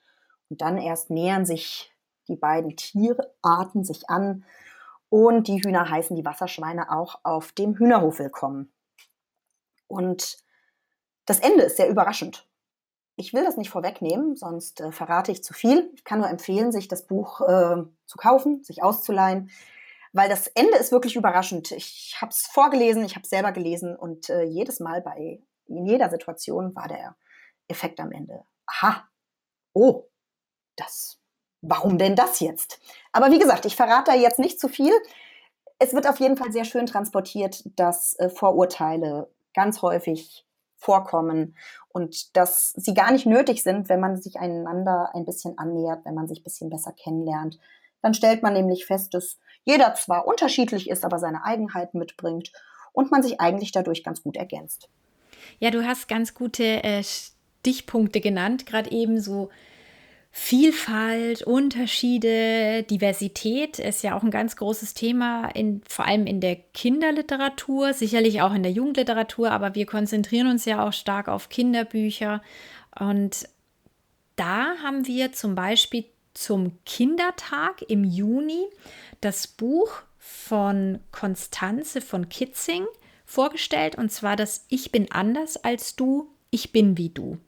Und 0.49 0.63
dann 0.63 0.79
erst 0.79 1.11
nähern 1.11 1.45
sich 1.45 1.93
die 2.27 2.37
beiden 2.37 2.75
Tierarten 2.75 3.85
sich 3.85 4.09
an 4.09 4.45
und 5.11 5.47
die 5.47 5.63
Hühner 5.63 5.91
heißen 5.91 6.17
die 6.17 6.25
Wasserschweine 6.25 6.91
auch 6.91 7.21
auf 7.23 7.53
dem 7.53 7.77
Hühnerhof 7.77 8.19
willkommen. 8.19 8.73
Und 9.89 10.39
das 11.27 11.41
Ende 11.41 11.65
ist 11.65 11.77
sehr 11.77 11.91
überraschend. 11.91 12.49
Ich 13.17 13.35
will 13.35 13.45
das 13.45 13.59
nicht 13.59 13.69
vorwegnehmen, 13.69 14.37
sonst 14.37 14.81
äh, 14.81 14.93
verrate 14.93 15.33
ich 15.33 15.45
zu 15.45 15.53
viel. 15.53 15.91
Ich 15.95 16.05
kann 16.05 16.21
nur 16.21 16.31
empfehlen, 16.31 16.73
sich 16.73 16.89
das 16.89 17.07
Buch 17.07 17.43
äh, 17.43 17.83
zu 18.07 18.17
kaufen, 18.17 18.65
sich 18.65 18.83
auszuleihen, 18.83 19.51
weil 20.15 20.31
das 20.31 20.47
Ende 20.47 20.79
ist 20.79 20.93
wirklich 20.93 21.17
überraschend. 21.17 21.73
Ich 21.73 22.17
habe 22.21 22.31
es 22.31 22.47
vorgelesen, 22.47 23.05
ich 23.05 23.17
habe 23.17 23.25
es 23.25 23.31
selber 23.31 23.53
gelesen 23.53 23.95
und 23.97 24.31
äh, 24.31 24.45
jedes 24.45 24.81
Mal 24.81 25.03
bei 25.03 25.43
in 25.71 25.87
jeder 25.87 26.11
Situation 26.11 26.75
war 26.75 26.89
der 26.89 27.17
Effekt 27.69 28.01
am 28.01 28.13
Ende. 28.13 28.45
Aha, 28.67 29.09
oh, 29.73 30.05
das, 30.77 31.19
warum 31.63 31.99
denn 31.99 32.17
das 32.17 32.41
jetzt? 32.41 32.81
Aber 33.13 33.31
wie 33.31 33.39
gesagt, 33.39 33.65
ich 33.65 33.77
verrate 33.77 34.13
da 34.13 34.17
jetzt 34.17 34.39
nicht 34.39 34.61
zu 34.61 34.69
viel. 34.69 34.93
Es 35.79 35.95
wird 35.95 36.09
auf 36.09 36.21
jeden 36.21 36.37
Fall 36.37 36.53
sehr 36.53 36.65
schön 36.65 36.87
transportiert, 36.87 37.63
dass 37.77 38.19
äh, 38.19 38.29
Vorurteile 38.29 39.31
ganz 39.55 39.83
häufig 39.83 40.47
vorkommen 40.77 41.57
und 41.89 42.37
dass 42.37 42.71
sie 42.71 42.95
gar 42.95 43.13
nicht 43.13 43.27
nötig 43.27 43.63
sind, 43.63 43.89
wenn 43.89 44.01
man 44.01 44.21
sich 44.21 44.39
einander 44.39 45.11
ein 45.15 45.27
bisschen 45.27 45.59
annähert, 45.59 46.05
wenn 46.05 46.15
man 46.15 46.27
sich 46.27 46.41
ein 46.41 46.45
bisschen 46.45 46.71
besser 46.71 46.93
kennenlernt. 46.93 47.59
Dann 48.03 48.15
stellt 48.15 48.43
man 48.43 48.55
nämlich 48.55 48.87
fest, 48.87 49.13
dass 49.13 49.39
jeder 49.65 49.95
zwar 49.95 50.27
unterschiedlich 50.27 50.89
ist, 50.89 51.05
aber 51.05 51.19
seine 51.19 51.45
Eigenheiten 51.45 51.99
mitbringt 51.99 52.51
und 52.93 53.11
man 53.11 53.23
sich 53.23 53.41
eigentlich 53.41 53.73
dadurch 53.73 54.03
ganz 54.03 54.23
gut 54.23 54.37
ergänzt. 54.37 54.89
Ja, 55.59 55.71
du 55.71 55.85
hast 55.85 56.09
ganz 56.09 56.35
gute 56.35 56.83
äh, 56.83 57.03
Stichpunkte 57.03 58.21
genannt, 58.21 58.67
gerade 58.67 58.91
eben 58.91 59.21
so 59.21 59.51
Vielfalt, 60.33 61.43
Unterschiede, 61.43 62.85
Diversität 62.85 63.81
ist 63.81 64.05
ja 64.05 64.17
auch 64.17 64.23
ein 64.23 64.31
ganz 64.31 64.55
großes 64.55 64.95
Thema, 64.95 65.49
in, 65.49 65.83
vor 65.89 66.07
allem 66.07 66.25
in 66.27 66.41
der 66.41 66.55
Kinderliteratur, 66.55 67.95
sicherlich 67.95 68.41
auch 68.41 68.55
in 68.55 68.63
der 68.63 68.71
Jugendliteratur, 68.71 69.51
aber 69.51 69.75
wir 69.75 69.87
konzentrieren 69.87 70.47
uns 70.47 70.67
ja 70.67 70.87
auch 70.87 70.93
stark 70.93 71.27
auf 71.27 71.49
Kinderbücher. 71.49 72.43
Und 72.97 73.49
da 74.37 74.77
haben 74.85 75.09
wir 75.09 75.33
zum 75.33 75.57
Beispiel 75.57 76.05
zum 76.33 76.79
Kindertag 76.87 77.83
im 77.89 78.05
Juni 78.05 78.67
das 79.21 79.49
Buch 79.49 79.91
von 80.17 81.01
Konstanze 81.11 82.01
von 82.01 82.29
Kitzing 82.29 82.87
vorgestellt, 83.31 83.97
und 83.97 84.11
zwar 84.11 84.35
das 84.35 84.67
Ich 84.69 84.91
bin 84.91 85.11
anders 85.13 85.57
als 85.57 85.95
du, 85.95 86.29
ich 86.51 86.73
bin 86.73 86.99
wie 86.99 87.11
du. 87.11 87.39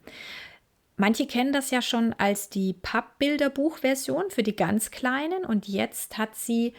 Manche 0.96 1.26
kennen 1.26 1.52
das 1.52 1.72
ja 1.72 1.82
schon 1.82 2.14
als 2.18 2.48
die 2.48 2.74
Pappbilderbuchversion 2.74 4.30
für 4.30 4.44
die 4.44 4.54
ganz 4.54 4.92
Kleinen 4.92 5.44
und 5.44 5.66
jetzt 5.66 6.18
hat 6.18 6.36
sie 6.36 6.74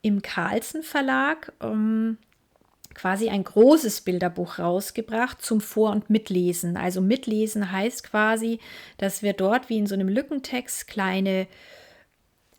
im 0.00 0.22
Carlsen 0.22 0.82
Verlag 0.82 1.52
ähm, 1.60 2.18
quasi 2.94 3.28
ein 3.28 3.44
großes 3.44 4.00
Bilderbuch 4.00 4.58
rausgebracht 4.58 5.40
zum 5.40 5.60
Vor- 5.60 5.92
und 5.92 6.10
Mitlesen. 6.10 6.76
Also 6.76 7.00
Mitlesen 7.00 7.70
heißt 7.70 8.02
quasi, 8.02 8.58
dass 8.98 9.22
wir 9.22 9.34
dort 9.34 9.68
wie 9.68 9.78
in 9.78 9.86
so 9.86 9.94
einem 9.94 10.08
Lückentext 10.08 10.88
kleine 10.88 11.46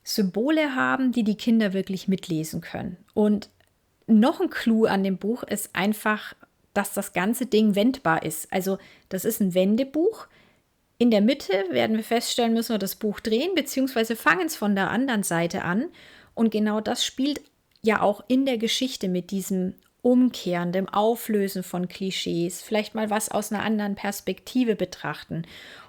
Symbole 0.04 0.76
haben, 0.76 1.12
die 1.12 1.24
die 1.24 1.38
Kinder 1.38 1.74
wirklich 1.74 2.08
mitlesen 2.08 2.62
können. 2.62 2.98
Und 3.14 3.50
noch 4.08 4.42
ein 4.42 4.50
Clou 4.50 4.86
an 4.86 5.04
dem 5.04 5.18
Buch 5.18 5.44
ist 5.44 5.76
einfach, 5.76 6.34
dass 6.74 6.94
das 6.94 7.14
ganze 7.14 7.46
Ding 7.46 7.76
wendbar 7.76 8.24
ist. 8.24 8.52
Also 8.52 8.78
das 9.10 9.26
ist 9.26 9.40
ein 9.40 9.54
Wendebuch. 9.54 10.28
In 10.98 11.12
der 11.12 11.22
Mitte 11.22 11.54
werden 11.70 11.98
wir 11.98 12.04
feststellen, 12.04 12.54
müssen 12.54 12.74
wir 12.74 12.80
das 12.80 12.96
Buch 12.96 13.20
drehen, 13.20 13.56
beziehungsweise 13.56 14.16
fangen 14.16 14.48
es 14.48 14.56
von 14.56 14.76
der 14.76 14.90
anderen 14.90 15.24
Seite 15.24 15.64
an. 15.64 15.90
Und 16.34 16.52
genau 16.52 16.82
das 16.82 17.06
spielt 17.06 17.42
ja 17.82 18.02
auch 18.02 18.24
in 18.28 18.46
der 18.46 18.58
Geschichte 18.58 19.08
mit 19.08 19.32
diesem 19.32 19.76
Umkehren, 20.02 20.72
dem 20.72 20.90
Auflösen 20.90 21.64
von 21.64 21.88
Klischees, 21.88 22.62
vielleicht 22.62 22.94
mal 22.94 23.10
was 23.10 23.30
aus 23.30 23.52
einer 23.52 23.64
anderen 23.64 23.96
Perspektive 23.96 24.76
betrachten. 24.76 25.44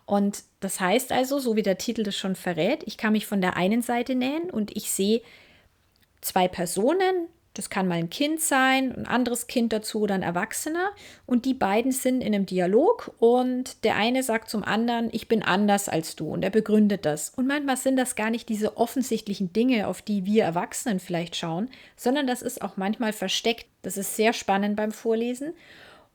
Und 0.07 0.45
das 0.61 0.81
heißt 0.81 1.13
also, 1.13 1.39
so 1.39 1.57
wie 1.57 1.63
der 1.63 1.79
Titel 1.79 2.05
das 2.05 2.17
schon 2.17 2.37
verrät, 2.37 2.83
ich 2.87 2.97
kann 2.97 3.13
mich 3.13 3.27
von 3.27 3.41
der 3.41 3.57
einen 3.57 3.83
Seite 3.83 4.15
nähen 4.15 4.51
und 4.51 4.77
ich 4.77 4.91
sehe 4.91 5.23
zwei 6.21 6.47
Personen, 6.47 7.29
das 7.55 7.71
kann 7.71 7.87
mal 7.87 7.95
ein 7.95 8.11
Kind 8.11 8.41
sein, 8.41 8.93
ein 8.97 9.07
anderes 9.07 9.47
Kind 9.47 9.73
dazu 9.73 10.01
oder 10.01 10.17
ein 10.17 10.23
Erwachsener. 10.23 10.91
Und 11.25 11.45
die 11.45 11.55
beiden 11.55 11.93
sind 11.93 12.21
in 12.21 12.35
einem 12.35 12.47
Dialog 12.47 13.15
und 13.21 13.85
der 13.85 13.95
eine 13.95 14.25
sagt 14.25 14.51
zum 14.51 14.65
anderen, 14.65 15.09
ich 15.13 15.29
bin 15.29 15.43
anders 15.43 15.89
als 15.89 16.17
du 16.17 16.29
und 16.29 16.43
er 16.43 16.51
begründet 16.51 17.05
das. 17.07 17.31
Und 17.31 17.47
manchmal 17.47 17.77
sind 17.77 17.97
das 17.97 18.17
gar 18.17 18.31
nicht 18.31 18.49
diese 18.49 18.77
offensichtlichen 18.77 19.53
Dinge, 19.53 19.87
auf 19.87 20.03
die 20.03 20.27
wir 20.27 20.43
Erwachsenen 20.43 20.99
vielleicht 20.99 21.37
schauen, 21.37 21.71
sondern 21.97 22.27
das 22.27 22.43
ist 22.43 22.61
auch 22.61 22.77
manchmal 22.77 23.13
versteckt. 23.13 23.67
Das 23.83 23.97
ist 23.97 24.17
sehr 24.17 24.33
spannend 24.33 24.75
beim 24.75 24.91
Vorlesen. 24.91 25.55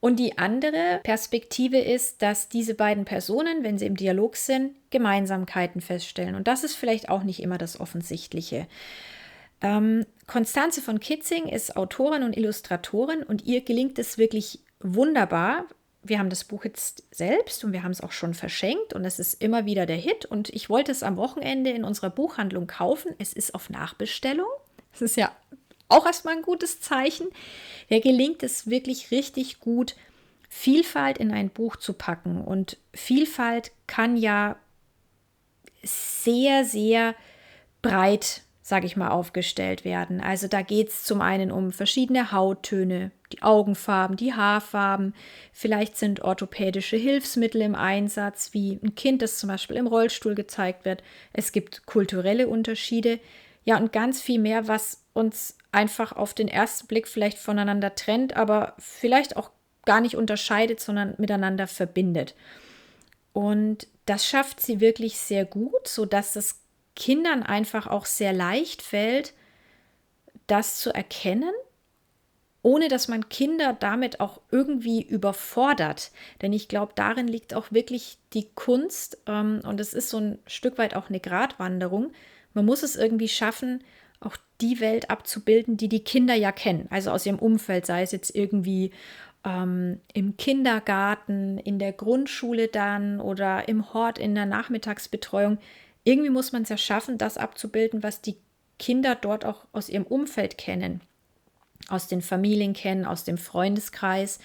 Und 0.02 0.18
die 0.18 0.38
andere 0.38 1.00
Perspektive 1.04 1.78
ist, 1.78 2.22
dass 2.22 2.50
diese 2.50 2.74
beiden 2.74 3.06
Personen, 3.06 3.64
wenn 3.64 3.78
sie 3.78 3.86
im 3.86 3.96
Dialog 3.96 4.36
sind, 4.36 4.76
Gemeinsamkeiten 4.92 5.82
feststellen. 5.82 6.36
Und 6.36 6.48
das 6.48 6.64
ist 6.64 6.76
vielleicht 6.76 7.10
auch 7.10 7.24
nicht 7.24 7.42
immer 7.42 7.58
das 7.58 7.80
Offensichtliche. 7.80 8.68
Ähm, 9.62 10.06
Konstanze 10.28 10.82
von 10.82 11.00
Kitzing 11.00 11.48
ist 11.48 11.76
Autorin 11.76 12.24
und 12.24 12.38
Illustratorin 12.38 13.24
und 13.24 13.46
ihr 13.46 13.62
gelingt 13.62 14.00
es 14.00 14.18
wirklich 14.18 14.60
wunderbar. 14.80 15.66
Wir 16.02 16.20
haben 16.20 16.30
das 16.30 16.46
Buch 16.46 16.64
jetzt 16.64 17.04
selbst 17.12 17.64
und 17.64 17.74
wir 17.74 17.84
haben 17.84 17.92
es 17.92 18.02
auch 18.02 18.14
schon 18.14 18.34
verschenkt 18.34 18.94
und 18.94 19.04
es 19.04 19.20
ist 19.20 19.42
immer 19.42 19.66
wieder 19.66 19.86
der 19.86 19.98
Hit 19.98 20.26
und 20.26 20.50
ich 20.50 20.70
wollte 20.70 20.92
es 20.92 21.04
am 21.04 21.18
Wochenende 21.18 21.72
in 21.72 21.84
unserer 21.84 22.10
Buchhandlung 22.10 22.68
kaufen. 22.68 23.14
Es 23.18 23.34
ist 23.34 23.54
auf 23.54 23.70
Nachbestellung. 23.70 24.48
Das 24.94 25.02
ist 25.02 25.18
ja 25.18 25.32
auch 25.90 26.06
erstmal 26.06 26.38
ein 26.38 26.42
gutes 26.42 26.80
Zeichen. 26.80 27.28
Der 27.90 28.00
gelingt 28.00 28.44
es 28.44 28.70
wirklich 28.70 29.12
richtig 29.12 29.60
gut, 29.60 29.96
Vielfalt 30.48 31.18
in 31.18 31.32
ein 31.32 31.50
Buch 31.50 31.76
zu 31.76 31.94
packen 31.94 32.42
und 32.42 32.78
Vielfalt 32.94 33.72
kann 33.86 34.18
ja 34.18 34.56
sehr, 35.84 36.66
sehr 36.66 37.14
breit 37.82 38.42
sage 38.70 38.86
ich 38.86 38.96
mal, 38.96 39.10
aufgestellt 39.10 39.84
werden. 39.84 40.22
Also 40.22 40.48
da 40.48 40.62
geht 40.62 40.90
es 40.90 41.04
zum 41.04 41.22
einen 41.22 41.52
um 41.52 41.72
verschiedene 41.72 42.32
Hauttöne, 42.32 43.10
die 43.34 43.42
Augenfarben, 43.42 44.16
die 44.16 44.36
Haarfarben. 44.36 45.16
Vielleicht 45.52 45.98
sind 45.98 46.22
orthopädische 46.22 46.96
Hilfsmittel 46.96 47.64
im 47.64 47.74
Einsatz, 47.74 48.54
wie 48.54 48.80
ein 48.84 48.94
Kind, 48.94 49.24
das 49.24 49.40
zum 49.40 49.48
Beispiel 49.48 49.76
im 49.76 49.88
Rollstuhl 49.88 50.36
gezeigt 50.36 50.86
wird. 50.86 51.02
Es 51.34 51.52
gibt 51.52 51.88
kulturelle 51.88 52.48
Unterschiede. 52.48 53.20
Ja, 53.66 53.78
und 53.78 53.92
ganz 53.92 54.22
viel 54.22 54.40
mehr, 54.40 54.68
was 54.68 55.04
uns 55.14 55.58
einfach 55.72 56.12
auf 56.12 56.36
den 56.36 56.48
ersten 56.48 56.86
Blick 56.86 57.08
vielleicht 57.08 57.40
voneinander 57.40 57.96
trennt, 57.96 58.36
aber 58.38 58.76
vielleicht 58.78 59.36
auch 59.36 59.50
gar 59.84 60.00
nicht 60.00 60.16
unterscheidet, 60.16 60.80
sondern 60.80 61.16
miteinander 61.18 61.66
verbindet. 61.66 62.36
Und 63.34 63.88
das 64.06 64.28
schafft 64.28 64.62
sie 64.62 64.80
wirklich 64.80 65.18
sehr 65.18 65.46
gut, 65.46 65.88
sodass 65.88 66.36
es 66.36 66.60
Kindern 67.00 67.42
einfach 67.42 67.88
auch 67.88 68.06
sehr 68.06 68.34
leicht 68.34 68.84
fällt, 68.84 69.34
das 70.48 70.80
zu 70.80 70.94
erkennen, 70.94 71.54
ohne 72.62 72.90
dass 72.90 73.08
man 73.08 73.30
Kinder 73.30 73.76
damit 73.80 74.20
auch 74.20 74.42
irgendwie 74.52 75.02
überfordert. 75.02 76.12
Denn 76.42 76.52
ich 76.52 76.68
glaube, 76.68 76.92
darin 76.96 77.28
liegt 77.28 77.54
auch 77.54 77.72
wirklich 77.72 78.18
die 78.34 78.50
Kunst 78.54 79.18
ähm, 79.28 79.62
und 79.64 79.80
es 79.80 79.94
ist 79.94 80.10
so 80.10 80.18
ein 80.18 80.40
Stück 80.46 80.78
weit 80.78 80.94
auch 80.96 81.10
eine 81.10 81.22
Gratwanderung. 81.22 82.12
Man 82.54 82.66
muss 82.66 82.84
es 82.84 82.96
irgendwie 82.98 83.30
schaffen, 83.30 83.84
auch 84.20 84.36
die 84.60 84.82
Welt 84.82 85.10
abzubilden, 85.10 85.78
die 85.78 85.88
die 85.88 86.04
Kinder 86.04 86.36
ja 86.36 86.52
kennen, 86.52 86.88
also 86.90 87.12
aus 87.12 87.26
ihrem 87.26 87.40
Umfeld, 87.40 87.86
sei 87.86 88.02
es 88.02 88.12
jetzt 88.12 88.36
irgendwie 88.36 88.92
ähm, 89.46 90.02
im 90.14 90.36
Kindergarten, 90.36 91.60
in 91.60 91.80
der 91.80 91.94
Grundschule 91.94 92.68
dann 92.68 93.22
oder 93.22 93.70
im 93.70 93.94
Hort 93.94 94.18
in 94.18 94.36
der 94.36 94.46
Nachmittagsbetreuung. 94.46 95.60
Irgendwie 96.10 96.32
muss 96.32 96.52
man 96.54 96.64
es 96.64 96.70
ja 96.70 96.78
schaffen, 96.78 97.20
das 97.20 97.38
abzubilden, 97.38 98.02
was 98.02 98.20
die 98.20 98.38
Kinder 98.80 99.14
dort 99.14 99.46
auch 99.46 99.68
aus 99.74 99.90
ihrem 99.90 100.08
Umfeld 100.08 100.58
kennen, 100.58 101.02
aus 101.88 102.08
den 102.08 102.24
Familien 102.24 102.74
kennen, 102.74 103.06
aus 103.06 103.26
dem 103.26 103.38
Freundeskreis. 103.38 104.40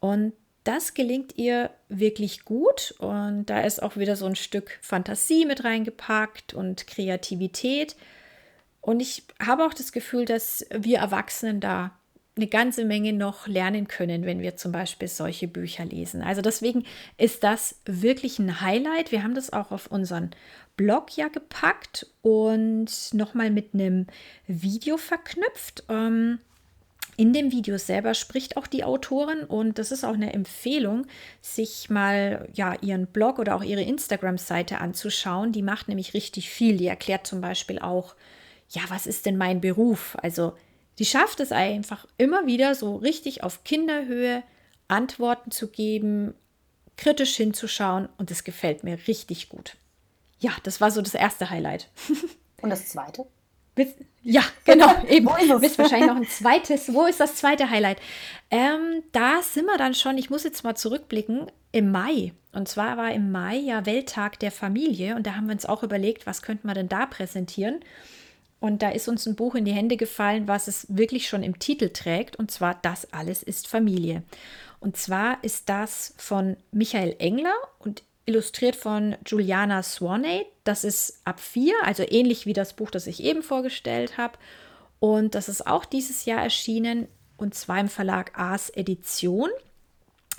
Und 0.00 0.32
das 0.64 0.94
gelingt 0.94 1.36
ihr 1.36 1.68
wirklich 1.90 2.46
gut 2.46 2.94
und 3.00 3.50
da 3.50 3.60
ist 3.60 3.82
auch 3.82 3.98
wieder 3.98 4.16
so 4.16 4.24
ein 4.24 4.34
Stück 4.34 4.78
Fantasie 4.80 5.44
mit 5.44 5.62
reingepackt 5.62 6.54
und 6.54 6.86
Kreativität. 6.86 7.94
Und 8.80 9.00
ich 9.00 9.24
habe 9.46 9.66
auch 9.66 9.74
das 9.74 9.92
Gefühl, 9.92 10.24
dass 10.24 10.64
wir 10.74 11.00
Erwachsenen 11.00 11.60
da 11.60 11.98
eine 12.34 12.46
ganze 12.46 12.86
Menge 12.86 13.12
noch 13.12 13.46
lernen 13.46 13.88
können, 13.88 14.24
wenn 14.24 14.40
wir 14.40 14.56
zum 14.56 14.72
Beispiel 14.72 15.08
solche 15.08 15.48
Bücher 15.48 15.84
lesen. 15.84 16.22
Also 16.22 16.40
deswegen 16.40 16.86
ist 17.18 17.44
das 17.44 17.80
wirklich 17.84 18.38
ein 18.38 18.62
Highlight. 18.62 19.12
Wir 19.12 19.22
haben 19.22 19.34
das 19.34 19.52
auch 19.52 19.70
auf 19.70 19.88
unseren 19.88 20.30
Blog 20.78 21.14
ja 21.16 21.28
gepackt 21.28 22.06
und 22.22 22.88
nochmal 23.12 23.50
mit 23.50 23.74
einem 23.74 24.06
Video 24.46 24.96
verknüpft. 24.96 25.84
Ähm, 25.90 26.38
in 27.18 27.32
dem 27.32 27.50
Video 27.50 27.76
selber 27.78 28.14
spricht 28.14 28.56
auch 28.56 28.68
die 28.68 28.84
Autorin 28.84 29.40
und 29.40 29.78
das 29.78 29.90
ist 29.90 30.04
auch 30.04 30.14
eine 30.14 30.32
Empfehlung, 30.32 31.04
sich 31.42 31.90
mal 31.90 32.48
ja 32.54 32.76
ihren 32.80 33.08
Blog 33.08 33.40
oder 33.40 33.56
auch 33.56 33.64
ihre 33.64 33.82
Instagram-Seite 33.82 34.78
anzuschauen. 34.78 35.50
Die 35.50 35.62
macht 35.62 35.88
nämlich 35.88 36.14
richtig 36.14 36.48
viel. 36.48 36.76
Die 36.76 36.86
erklärt 36.86 37.26
zum 37.26 37.40
Beispiel 37.40 37.80
auch, 37.80 38.14
ja, 38.70 38.82
was 38.88 39.08
ist 39.08 39.26
denn 39.26 39.36
mein 39.36 39.60
Beruf? 39.60 40.16
Also 40.22 40.54
die 41.00 41.06
schafft 41.06 41.40
es 41.40 41.50
einfach 41.50 42.06
immer 42.18 42.46
wieder 42.46 42.76
so 42.76 42.94
richtig 42.96 43.42
auf 43.42 43.64
Kinderhöhe 43.64 44.44
Antworten 44.86 45.50
zu 45.50 45.68
geben, 45.68 46.34
kritisch 46.96 47.34
hinzuschauen 47.34 48.08
und 48.16 48.30
es 48.30 48.44
gefällt 48.44 48.84
mir 48.84 48.96
richtig 49.08 49.48
gut. 49.48 49.76
Ja, 50.40 50.52
das 50.62 50.80
war 50.80 50.90
so 50.90 51.02
das 51.02 51.14
erste 51.14 51.50
Highlight. 51.50 51.88
Und 52.62 52.70
das 52.70 52.88
zweite? 52.88 53.26
Ja, 54.22 54.42
genau. 54.64 54.92
Eben. 55.08 55.26
Wo 55.26 55.36
ist 55.36 55.50
es? 55.50 55.60
Wisst 55.60 55.78
wahrscheinlich 55.78 56.08
noch 56.08 56.16
ein 56.16 56.28
zweites. 56.28 56.92
Wo 56.92 57.06
ist 57.06 57.20
das 57.20 57.36
zweite 57.36 57.70
Highlight? 57.70 57.98
Ähm, 58.50 59.02
da 59.12 59.40
sind 59.42 59.66
wir 59.66 59.78
dann 59.78 59.94
schon, 59.94 60.18
ich 60.18 60.30
muss 60.30 60.44
jetzt 60.44 60.64
mal 60.64 60.74
zurückblicken, 60.74 61.50
im 61.70 61.90
Mai. 61.90 62.32
Und 62.52 62.68
zwar 62.68 62.96
war 62.96 63.12
im 63.12 63.30
Mai 63.30 63.56
ja 63.56 63.86
Welttag 63.86 64.38
der 64.40 64.50
Familie 64.50 65.16
und 65.16 65.26
da 65.26 65.36
haben 65.36 65.46
wir 65.46 65.52
uns 65.52 65.66
auch 65.66 65.82
überlegt, 65.82 66.26
was 66.26 66.42
könnten 66.42 66.66
wir 66.66 66.74
denn 66.74 66.88
da 66.88 67.06
präsentieren. 67.06 67.80
Und 68.60 68.82
da 68.82 68.90
ist 68.90 69.08
uns 69.08 69.26
ein 69.26 69.36
Buch 69.36 69.54
in 69.54 69.64
die 69.64 69.72
Hände 69.72 69.96
gefallen, 69.96 70.48
was 70.48 70.66
es 70.66 70.86
wirklich 70.88 71.28
schon 71.28 71.44
im 71.44 71.58
Titel 71.58 71.90
trägt, 71.90 72.36
und 72.36 72.50
zwar 72.50 72.74
Das 72.82 73.12
alles 73.12 73.42
ist 73.42 73.68
Familie. 73.68 74.22
Und 74.80 74.96
zwar 74.96 75.42
ist 75.44 75.68
das 75.68 76.14
von 76.16 76.56
Michael 76.72 77.14
Engler 77.18 77.54
und 77.78 78.02
illustriert 78.28 78.76
von 78.76 79.16
Juliana 79.26 79.82
Swanate. 79.82 80.46
Das 80.64 80.84
ist 80.84 81.20
ab 81.24 81.40
vier, 81.40 81.74
also 81.82 82.04
ähnlich 82.06 82.46
wie 82.46 82.52
das 82.52 82.74
Buch, 82.74 82.90
das 82.90 83.06
ich 83.06 83.22
eben 83.24 83.42
vorgestellt 83.42 84.18
habe. 84.18 84.38
Und 85.00 85.34
das 85.34 85.48
ist 85.48 85.66
auch 85.66 85.84
dieses 85.84 86.24
Jahr 86.24 86.42
erschienen, 86.42 87.08
und 87.36 87.54
zwar 87.54 87.80
im 87.80 87.88
Verlag 87.88 88.38
Ars 88.38 88.68
Edition. 88.70 89.48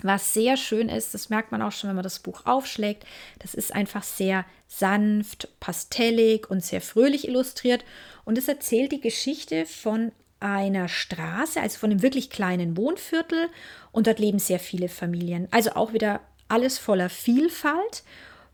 Was 0.02 0.32
sehr 0.32 0.56
schön 0.56 0.88
ist, 0.88 1.12
das 1.12 1.28
merkt 1.28 1.52
man 1.52 1.60
auch 1.60 1.72
schon, 1.72 1.88
wenn 1.88 1.96
man 1.96 2.02
das 2.02 2.20
Buch 2.20 2.46
aufschlägt. 2.46 3.04
Das 3.38 3.54
ist 3.54 3.74
einfach 3.74 4.02
sehr 4.02 4.46
sanft, 4.66 5.48
pastellig 5.60 6.48
und 6.48 6.64
sehr 6.64 6.80
fröhlich 6.80 7.26
illustriert. 7.28 7.84
Und 8.24 8.38
es 8.38 8.48
erzählt 8.48 8.92
die 8.92 9.00
Geschichte 9.00 9.66
von 9.66 10.12
einer 10.38 10.88
Straße, 10.88 11.60
also 11.60 11.78
von 11.78 11.90
einem 11.90 12.02
wirklich 12.02 12.30
kleinen 12.30 12.76
Wohnviertel. 12.76 13.48
Und 13.92 14.06
dort 14.06 14.18
leben 14.18 14.38
sehr 14.38 14.60
viele 14.60 14.88
Familien. 14.88 15.48
Also 15.50 15.72
auch 15.72 15.92
wieder 15.92 16.20
alles 16.50 16.78
voller 16.78 17.08
Vielfalt. 17.08 18.02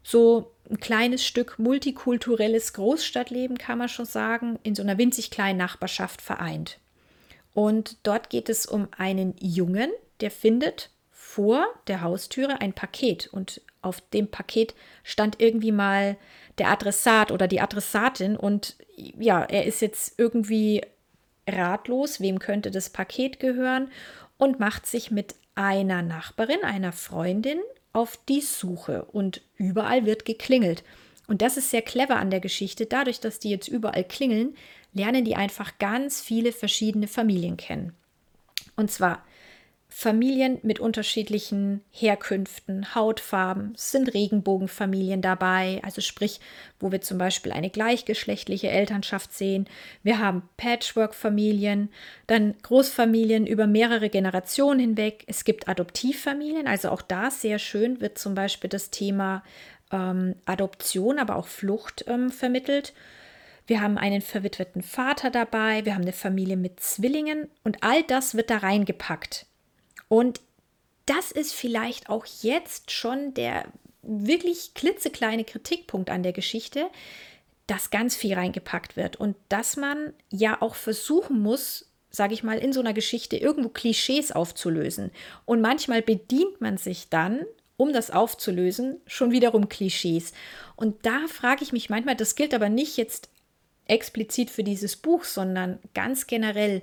So 0.02 0.52
ein 0.70 0.78
kleines 0.78 1.24
Stück 1.24 1.58
multikulturelles 1.58 2.72
Großstadtleben, 2.72 3.58
kann 3.58 3.78
man 3.78 3.88
schon 3.88 4.06
sagen, 4.06 4.58
in 4.62 4.74
so 4.74 4.82
einer 4.82 4.98
winzig 4.98 5.30
kleinen 5.30 5.58
Nachbarschaft 5.58 6.22
vereint. 6.22 6.78
Und 7.54 7.96
dort 8.02 8.30
geht 8.30 8.48
es 8.48 8.66
um 8.66 8.88
einen 8.96 9.34
Jungen, 9.40 9.90
der 10.20 10.30
findet 10.30 10.90
vor 11.10 11.66
der 11.86 12.02
Haustüre 12.02 12.60
ein 12.60 12.72
Paket 12.72 13.28
und 13.32 13.60
auf 13.82 14.00
dem 14.12 14.28
Paket 14.28 14.74
stand 15.04 15.40
irgendwie 15.40 15.72
mal 15.72 16.16
der 16.58 16.70
Adressat 16.70 17.30
oder 17.30 17.46
die 17.46 17.60
Adressatin 17.60 18.36
und 18.36 18.76
ja, 18.96 19.42
er 19.42 19.64
ist 19.64 19.80
jetzt 19.80 20.18
irgendwie 20.18 20.82
ratlos, 21.48 22.20
wem 22.20 22.38
könnte 22.38 22.70
das 22.70 22.90
Paket 22.90 23.38
gehören 23.38 23.90
und 24.38 24.58
macht 24.58 24.86
sich 24.86 25.10
mit 25.10 25.34
einer 25.54 26.02
Nachbarin, 26.02 26.62
einer 26.62 26.92
Freundin 26.92 27.60
auf 27.96 28.18
die 28.28 28.42
Suche 28.42 29.06
und 29.06 29.40
überall 29.56 30.04
wird 30.04 30.26
geklingelt. 30.26 30.84
Und 31.28 31.40
das 31.40 31.56
ist 31.56 31.70
sehr 31.70 31.80
clever 31.80 32.16
an 32.16 32.30
der 32.30 32.40
Geschichte. 32.40 32.84
Dadurch, 32.84 33.20
dass 33.20 33.38
die 33.38 33.48
jetzt 33.48 33.68
überall 33.68 34.04
klingeln, 34.04 34.54
lernen 34.92 35.24
die 35.24 35.34
einfach 35.34 35.78
ganz 35.78 36.20
viele 36.20 36.52
verschiedene 36.52 37.08
Familien 37.08 37.56
kennen. 37.56 37.94
Und 38.76 38.90
zwar 38.90 39.24
Familien 39.98 40.58
mit 40.62 40.78
unterschiedlichen 40.78 41.80
Herkünften, 41.90 42.94
Hautfarben, 42.94 43.72
sind 43.78 44.12
Regenbogenfamilien 44.12 45.22
dabei, 45.22 45.80
also 45.84 46.02
sprich, 46.02 46.38
wo 46.78 46.92
wir 46.92 47.00
zum 47.00 47.16
Beispiel 47.16 47.50
eine 47.50 47.70
gleichgeschlechtliche 47.70 48.68
Elternschaft 48.68 49.32
sehen. 49.32 49.66
Wir 50.02 50.18
haben 50.18 50.46
Patchwork-Familien, 50.58 51.88
dann 52.26 52.56
Großfamilien 52.60 53.46
über 53.46 53.66
mehrere 53.66 54.10
Generationen 54.10 54.80
hinweg. 54.80 55.24
Es 55.28 55.44
gibt 55.44 55.66
Adoptivfamilien, 55.66 56.66
also 56.66 56.90
auch 56.90 57.00
da 57.00 57.30
sehr 57.30 57.58
schön 57.58 57.98
wird 58.02 58.18
zum 58.18 58.34
Beispiel 58.34 58.68
das 58.68 58.90
Thema 58.90 59.42
ähm, 59.90 60.34
Adoption, 60.44 61.18
aber 61.18 61.36
auch 61.36 61.46
Flucht 61.46 62.04
ähm, 62.06 62.30
vermittelt. 62.30 62.92
Wir 63.66 63.80
haben 63.80 63.96
einen 63.96 64.20
verwitweten 64.20 64.82
Vater 64.82 65.30
dabei, 65.30 65.86
wir 65.86 65.94
haben 65.94 66.02
eine 66.02 66.12
Familie 66.12 66.58
mit 66.58 66.80
Zwillingen 66.80 67.48
und 67.64 67.82
all 67.82 68.02
das 68.02 68.34
wird 68.34 68.50
da 68.50 68.58
reingepackt. 68.58 69.46
Und 70.08 70.40
das 71.06 71.30
ist 71.30 71.52
vielleicht 71.52 72.08
auch 72.08 72.26
jetzt 72.42 72.90
schon 72.90 73.34
der 73.34 73.66
wirklich 74.02 74.74
klitzekleine 74.74 75.44
Kritikpunkt 75.44 76.10
an 76.10 76.22
der 76.22 76.32
Geschichte, 76.32 76.88
dass 77.66 77.90
ganz 77.90 78.14
viel 78.14 78.34
reingepackt 78.34 78.96
wird 78.96 79.16
und 79.16 79.36
dass 79.48 79.76
man 79.76 80.12
ja 80.30 80.62
auch 80.62 80.76
versuchen 80.76 81.40
muss, 81.40 81.90
sage 82.10 82.34
ich 82.34 82.44
mal, 82.44 82.58
in 82.58 82.72
so 82.72 82.80
einer 82.80 82.92
Geschichte 82.92 83.36
irgendwo 83.36 83.68
Klischees 83.68 84.30
aufzulösen. 84.30 85.10
Und 85.44 85.60
manchmal 85.60 86.02
bedient 86.02 86.60
man 86.60 86.78
sich 86.78 87.08
dann, 87.08 87.44
um 87.76 87.92
das 87.92 88.10
aufzulösen, 88.10 89.00
schon 89.06 89.32
wiederum 89.32 89.68
Klischees. 89.68 90.32
Und 90.76 91.04
da 91.04 91.26
frage 91.28 91.62
ich 91.62 91.72
mich 91.72 91.90
manchmal, 91.90 92.16
das 92.16 92.36
gilt 92.36 92.54
aber 92.54 92.68
nicht 92.68 92.96
jetzt 92.96 93.28
explizit 93.86 94.50
für 94.50 94.64
dieses 94.64 94.96
Buch, 94.96 95.24
sondern 95.24 95.78
ganz 95.94 96.26
generell. 96.26 96.82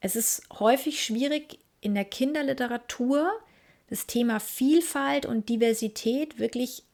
Es 0.00 0.16
ist 0.16 0.42
häufig 0.58 1.04
schwierig, 1.04 1.58
in 1.82 1.94
der 1.94 2.06
Kinderliteratur 2.06 3.30
das 3.90 4.06
Thema 4.06 4.40
Vielfalt 4.40 5.26
und 5.26 5.50
Diversität 5.50 6.38
wirklich 6.38 6.84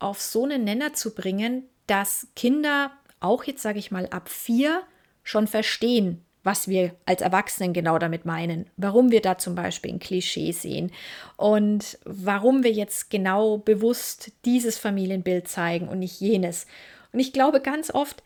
auf 0.00 0.20
so 0.20 0.44
einen 0.44 0.64
Nenner 0.64 0.92
zu 0.92 1.14
bringen, 1.14 1.64
dass 1.86 2.26
Kinder 2.34 2.90
auch 3.20 3.44
jetzt, 3.44 3.62
sage 3.62 3.78
ich 3.78 3.92
mal, 3.92 4.06
ab 4.08 4.28
vier 4.28 4.82
schon 5.22 5.46
verstehen, 5.46 6.24
was 6.42 6.66
wir 6.66 6.94
als 7.04 7.20
Erwachsenen 7.20 7.72
genau 7.72 7.98
damit 7.98 8.24
meinen, 8.24 8.70
warum 8.76 9.10
wir 9.10 9.20
da 9.20 9.38
zum 9.38 9.54
Beispiel 9.54 9.92
ein 9.92 9.98
Klischee 9.98 10.52
sehen 10.52 10.90
und 11.36 11.98
warum 12.04 12.64
wir 12.64 12.72
jetzt 12.72 13.10
genau 13.10 13.58
bewusst 13.58 14.32
dieses 14.44 14.78
Familienbild 14.78 15.46
zeigen 15.46 15.88
und 15.88 15.98
nicht 15.98 16.20
jenes. 16.20 16.66
Und 17.12 17.20
ich 17.20 17.32
glaube, 17.32 17.60
ganz 17.60 17.92
oft 17.92 18.22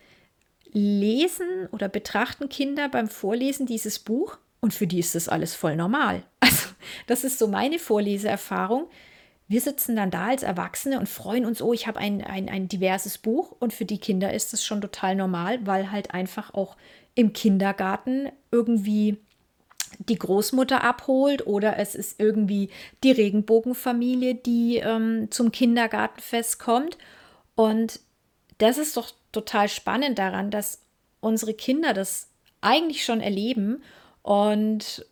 lesen 0.73 1.69
oder 1.73 1.89
betrachten 1.89 2.49
Kinder 2.49 2.89
beim 2.89 3.09
Vorlesen 3.09 3.67
dieses 3.67 3.99
Buch 3.99 4.39
und 4.63 4.73
für 4.73 4.87
die 4.87 5.01
ist 5.01 5.15
das 5.15 5.29
alles 5.29 5.55
voll 5.55 5.77
normal. 5.77 6.23
Also, 6.41 6.69
das 7.07 7.25
ist 7.25 7.39
so 7.39 7.47
meine 7.47 7.79
Vorleseerfahrung. 7.79 8.89
wir 9.49 9.61
sitzen 9.61 9.97
dann 9.97 10.11
da 10.11 10.29
als 10.29 10.43
Erwachsene 10.43 10.99
und 10.99 11.09
freuen 11.09 11.45
uns, 11.45 11.61
oh, 11.61 11.73
ich 11.73 11.87
habe 11.87 11.99
ein, 11.99 12.23
ein, 12.23 12.49
ein 12.49 12.69
diverses 12.69 13.19
Buch. 13.19 13.55
Und 13.59 13.73
für 13.73 13.85
die 13.85 13.99
Kinder 13.99 14.33
ist 14.33 14.53
das 14.53 14.65
schon 14.65 14.81
total 14.81 15.15
normal, 15.15 15.65
weil 15.67 15.93
halt 15.93 16.15
einfach 16.15 16.55
auch 16.55 16.77
im 17.15 17.33
Kindergarten 17.33 18.31
irgendwie 18.51 19.19
die 19.99 20.19
Großmutter 20.19 20.83
abholt 20.83 21.47
oder 21.47 21.77
es 21.77 21.95
ist 21.95 22.19
irgendwie 22.19 22.71
die 23.05 23.13
Regenbogenfamilie, 23.13 24.35
die 24.35 24.79
ähm, 24.79 25.29
zum 25.31 25.53
Kindergartenfest 25.53 26.59
kommt. 26.59 26.99
Und 27.55 28.01
das 28.59 28.79
ist 28.79 28.97
doch 28.97 29.13
total 29.33 29.69
spannend 29.69 30.19
daran, 30.19 30.51
dass 30.51 30.81
unsere 31.21 31.55
Kinder 31.55 31.95
das 31.95 32.29
eigentlich 32.61 33.05
schon 33.05 33.21
erleben 33.21 33.83
und 34.23 35.05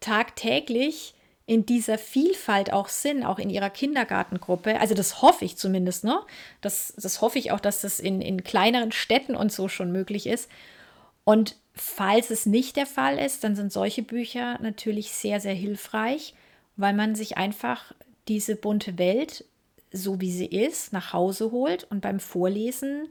tagtäglich 0.00 1.14
in 1.46 1.64
dieser 1.64 1.96
Vielfalt 1.96 2.72
auch 2.72 2.88
sind, 2.88 3.24
auch 3.24 3.38
in 3.38 3.50
ihrer 3.50 3.70
Kindergartengruppe. 3.70 4.80
Also 4.80 4.94
das 4.94 5.22
hoffe 5.22 5.44
ich 5.44 5.56
zumindest, 5.56 6.02
ne? 6.02 6.20
Das, 6.60 6.92
das 6.96 7.20
hoffe 7.20 7.38
ich 7.38 7.52
auch, 7.52 7.60
dass 7.60 7.80
das 7.80 8.00
in, 8.00 8.20
in 8.20 8.42
kleineren 8.42 8.90
Städten 8.90 9.36
und 9.36 9.52
so 9.52 9.68
schon 9.68 9.92
möglich 9.92 10.26
ist. 10.26 10.50
Und 11.22 11.56
falls 11.74 12.30
es 12.30 12.46
nicht 12.46 12.76
der 12.76 12.86
Fall 12.86 13.18
ist, 13.18 13.44
dann 13.44 13.54
sind 13.54 13.72
solche 13.72 14.02
Bücher 14.02 14.58
natürlich 14.60 15.12
sehr, 15.12 15.40
sehr 15.40 15.54
hilfreich, 15.54 16.34
weil 16.76 16.94
man 16.94 17.14
sich 17.14 17.36
einfach 17.36 17.92
diese 18.26 18.56
bunte 18.56 18.98
Welt, 18.98 19.44
so 19.92 20.20
wie 20.20 20.32
sie 20.32 20.46
ist, 20.46 20.92
nach 20.92 21.12
Hause 21.12 21.52
holt 21.52 21.84
und 21.84 22.00
beim 22.00 22.18
Vorlesen 22.18 23.08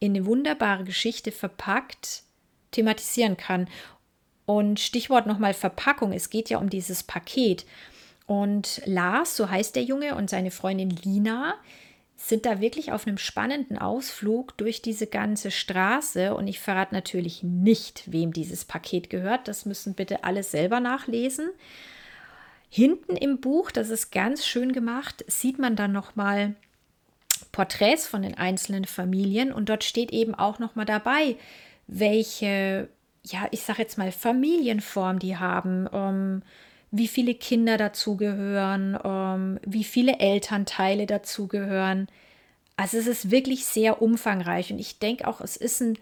in 0.00 0.12
eine 0.16 0.24
wunderbare 0.24 0.84
Geschichte 0.84 1.32
verpackt 1.32 2.22
thematisieren 2.70 3.36
kann. 3.36 3.68
Und 4.46 4.80
Stichwort 4.80 5.26
nochmal 5.26 5.54
Verpackung. 5.54 6.12
Es 6.12 6.30
geht 6.30 6.50
ja 6.50 6.58
um 6.58 6.68
dieses 6.68 7.02
Paket. 7.02 7.64
Und 8.26 8.82
Lars, 8.84 9.36
so 9.36 9.50
heißt 9.50 9.76
der 9.76 9.84
Junge, 9.84 10.14
und 10.14 10.30
seine 10.30 10.50
Freundin 10.50 10.90
Lina 10.90 11.54
sind 12.16 12.46
da 12.46 12.60
wirklich 12.60 12.92
auf 12.92 13.06
einem 13.06 13.18
spannenden 13.18 13.78
Ausflug 13.78 14.56
durch 14.56 14.80
diese 14.80 15.06
ganze 15.06 15.50
Straße. 15.50 16.34
Und 16.34 16.46
ich 16.46 16.60
verrate 16.60 16.94
natürlich 16.94 17.42
nicht, 17.42 18.10
wem 18.10 18.32
dieses 18.32 18.64
Paket 18.64 19.10
gehört. 19.10 19.48
Das 19.48 19.66
müssen 19.66 19.94
bitte 19.94 20.24
alle 20.24 20.42
selber 20.42 20.80
nachlesen. 20.80 21.50
Hinten 22.70 23.16
im 23.16 23.40
Buch, 23.40 23.70
das 23.70 23.90
ist 23.90 24.10
ganz 24.10 24.46
schön 24.46 24.72
gemacht, 24.72 25.24
sieht 25.28 25.58
man 25.58 25.76
dann 25.76 25.92
nochmal 25.92 26.54
Porträts 27.52 28.06
von 28.06 28.22
den 28.22 28.36
einzelnen 28.36 28.84
Familien. 28.84 29.52
Und 29.52 29.68
dort 29.68 29.84
steht 29.84 30.12
eben 30.12 30.34
auch 30.34 30.58
nochmal 30.58 30.86
dabei, 30.86 31.36
welche 31.86 32.88
ja, 33.24 33.46
ich 33.50 33.62
sage 33.62 33.82
jetzt 33.82 33.98
mal, 33.98 34.12
Familienform 34.12 35.18
die 35.18 35.36
haben, 35.36 35.88
ähm, 35.92 36.42
wie 36.90 37.08
viele 37.08 37.34
Kinder 37.34 37.76
dazugehören, 37.76 38.98
ähm, 39.02 39.58
wie 39.64 39.84
viele 39.84 40.18
Elternteile 40.20 41.06
dazugehören. 41.06 42.08
Also 42.76 42.98
es 42.98 43.06
ist 43.06 43.30
wirklich 43.30 43.64
sehr 43.64 44.02
umfangreich 44.02 44.72
und 44.72 44.78
ich 44.78 44.98
denke 44.98 45.26
auch, 45.26 45.40
es 45.40 45.56
ist 45.56 45.80
ein 45.80 45.98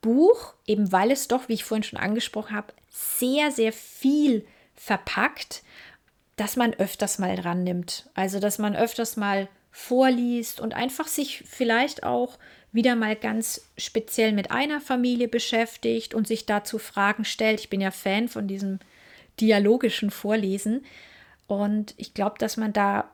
Buch, 0.00 0.54
eben 0.66 0.90
weil 0.90 1.10
es 1.10 1.28
doch, 1.28 1.48
wie 1.48 1.54
ich 1.54 1.64
vorhin 1.64 1.84
schon 1.84 1.98
angesprochen 1.98 2.56
habe, 2.56 2.72
sehr, 2.90 3.50
sehr 3.50 3.72
viel 3.72 4.44
verpackt, 4.74 5.62
dass 6.36 6.56
man 6.56 6.74
öfters 6.74 7.18
mal 7.18 7.36
dran 7.36 7.62
nimmt. 7.62 8.10
Also 8.14 8.40
dass 8.40 8.58
man 8.58 8.74
öfters 8.74 9.16
mal 9.16 9.48
vorliest 9.70 10.60
und 10.60 10.74
einfach 10.74 11.06
sich 11.06 11.44
vielleicht 11.46 12.02
auch 12.02 12.38
wieder 12.72 12.96
mal 12.96 13.14
ganz 13.14 13.68
speziell 13.76 14.32
mit 14.32 14.50
einer 14.50 14.80
Familie 14.80 15.28
beschäftigt 15.28 16.14
und 16.14 16.26
sich 16.26 16.46
dazu 16.46 16.78
Fragen 16.78 17.24
stellt. 17.24 17.60
Ich 17.60 17.70
bin 17.70 17.80
ja 17.80 17.90
Fan 17.90 18.28
von 18.28 18.48
diesem 18.48 18.78
dialogischen 19.40 20.10
Vorlesen. 20.10 20.84
Und 21.46 21.94
ich 21.98 22.14
glaube, 22.14 22.38
dass 22.38 22.56
man 22.56 22.72
da 22.72 23.10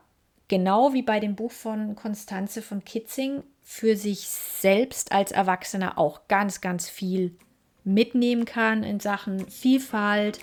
genau 0.47 0.93
wie 0.93 1.01
bei 1.01 1.19
dem 1.19 1.35
Buch 1.35 1.51
von 1.51 1.95
Konstanze 1.95 2.61
von 2.61 2.83
Kitzing 2.85 3.43
für 3.61 3.95
sich 3.95 4.27
selbst 4.27 5.11
als 5.11 5.31
Erwachsener 5.31 5.97
auch 5.97 6.27
ganz, 6.27 6.61
ganz 6.61 6.89
viel 6.89 7.35
mitnehmen 7.83 8.45
kann 8.45 8.83
in 8.83 8.99
Sachen 8.99 9.47
Vielfalt 9.49 10.39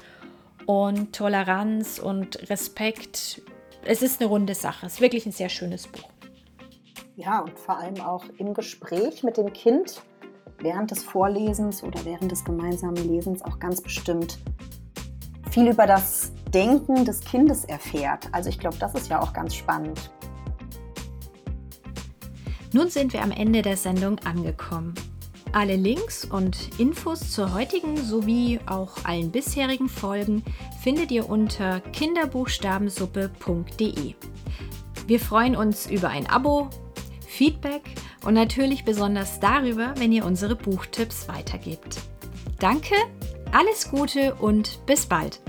und 0.67 1.15
Toleranz 1.15 1.99
und 1.99 2.51
Respekt. 2.51 3.41
Es 3.85 4.03
ist 4.03 4.21
eine 4.21 4.29
runde 4.29 4.55
Sache. 4.55 4.87
Es 4.87 4.95
ist 4.95 5.01
wirklich 5.01 5.27
ein 5.27 5.33
sehr 5.33 5.49
schönes 5.49 5.87
Buch. 5.87 6.11
Ja, 7.19 7.41
und 7.41 7.59
vor 7.59 7.79
allem 7.79 7.99
auch 8.03 8.27
im 8.37 8.53
Gespräch 8.53 9.23
mit 9.23 9.39
dem 9.39 9.51
Kind 9.55 10.03
während 10.59 10.91
des 10.91 11.03
Vorlesens 11.03 11.83
oder 11.83 12.05
während 12.05 12.31
des 12.31 12.45
gemeinsamen 12.45 13.09
Lesens 13.09 13.41
auch 13.43 13.59
ganz 13.59 13.81
bestimmt 13.81 14.37
viel 15.51 15.69
über 15.69 15.87
das 15.87 16.33
Denken 16.53 17.07
des 17.07 17.21
Kindes 17.21 17.65
erfährt. 17.65 18.29
Also 18.33 18.51
ich 18.51 18.59
glaube, 18.59 18.77
das 18.79 18.95
ist 18.95 19.09
ja 19.09 19.23
auch 19.23 19.33
ganz 19.33 19.55
spannend. 19.55 20.11
Nun 22.75 22.91
sind 22.91 23.15
wir 23.15 23.23
am 23.23 23.31
Ende 23.31 23.63
der 23.63 23.79
Sendung 23.79 24.19
angekommen. 24.19 24.93
Alle 25.53 25.77
Links 25.77 26.27
und 26.27 26.79
Infos 26.79 27.33
zur 27.33 27.55
heutigen 27.55 27.97
sowie 27.97 28.61
auch 28.67 28.93
allen 29.05 29.33
bisherigen 29.33 29.89
Folgen 29.89 30.45
findet 30.83 31.11
ihr 31.11 31.31
unter 31.31 31.81
kinderbuchstabensuppe.de. 31.81 34.15
Wir 35.07 35.21
freuen 35.21 35.57
uns 35.57 35.87
über 35.87 36.11
ein 36.11 36.29
Abo, 36.29 36.69
Feedback 37.37 37.83
und 38.25 38.35
natürlich 38.35 38.85
besonders 38.85 39.41
darüber, 39.41 39.95
wenn 39.99 40.11
ihr 40.11 40.25
unsere 40.25 40.57
Buchtipps 40.57 41.29
weitergebt. 41.29 42.01
Danke, 42.59 42.95
alles 43.53 43.91
Gute 43.91 44.35
und 44.37 44.81
bis 44.87 45.05
bald! 45.07 45.41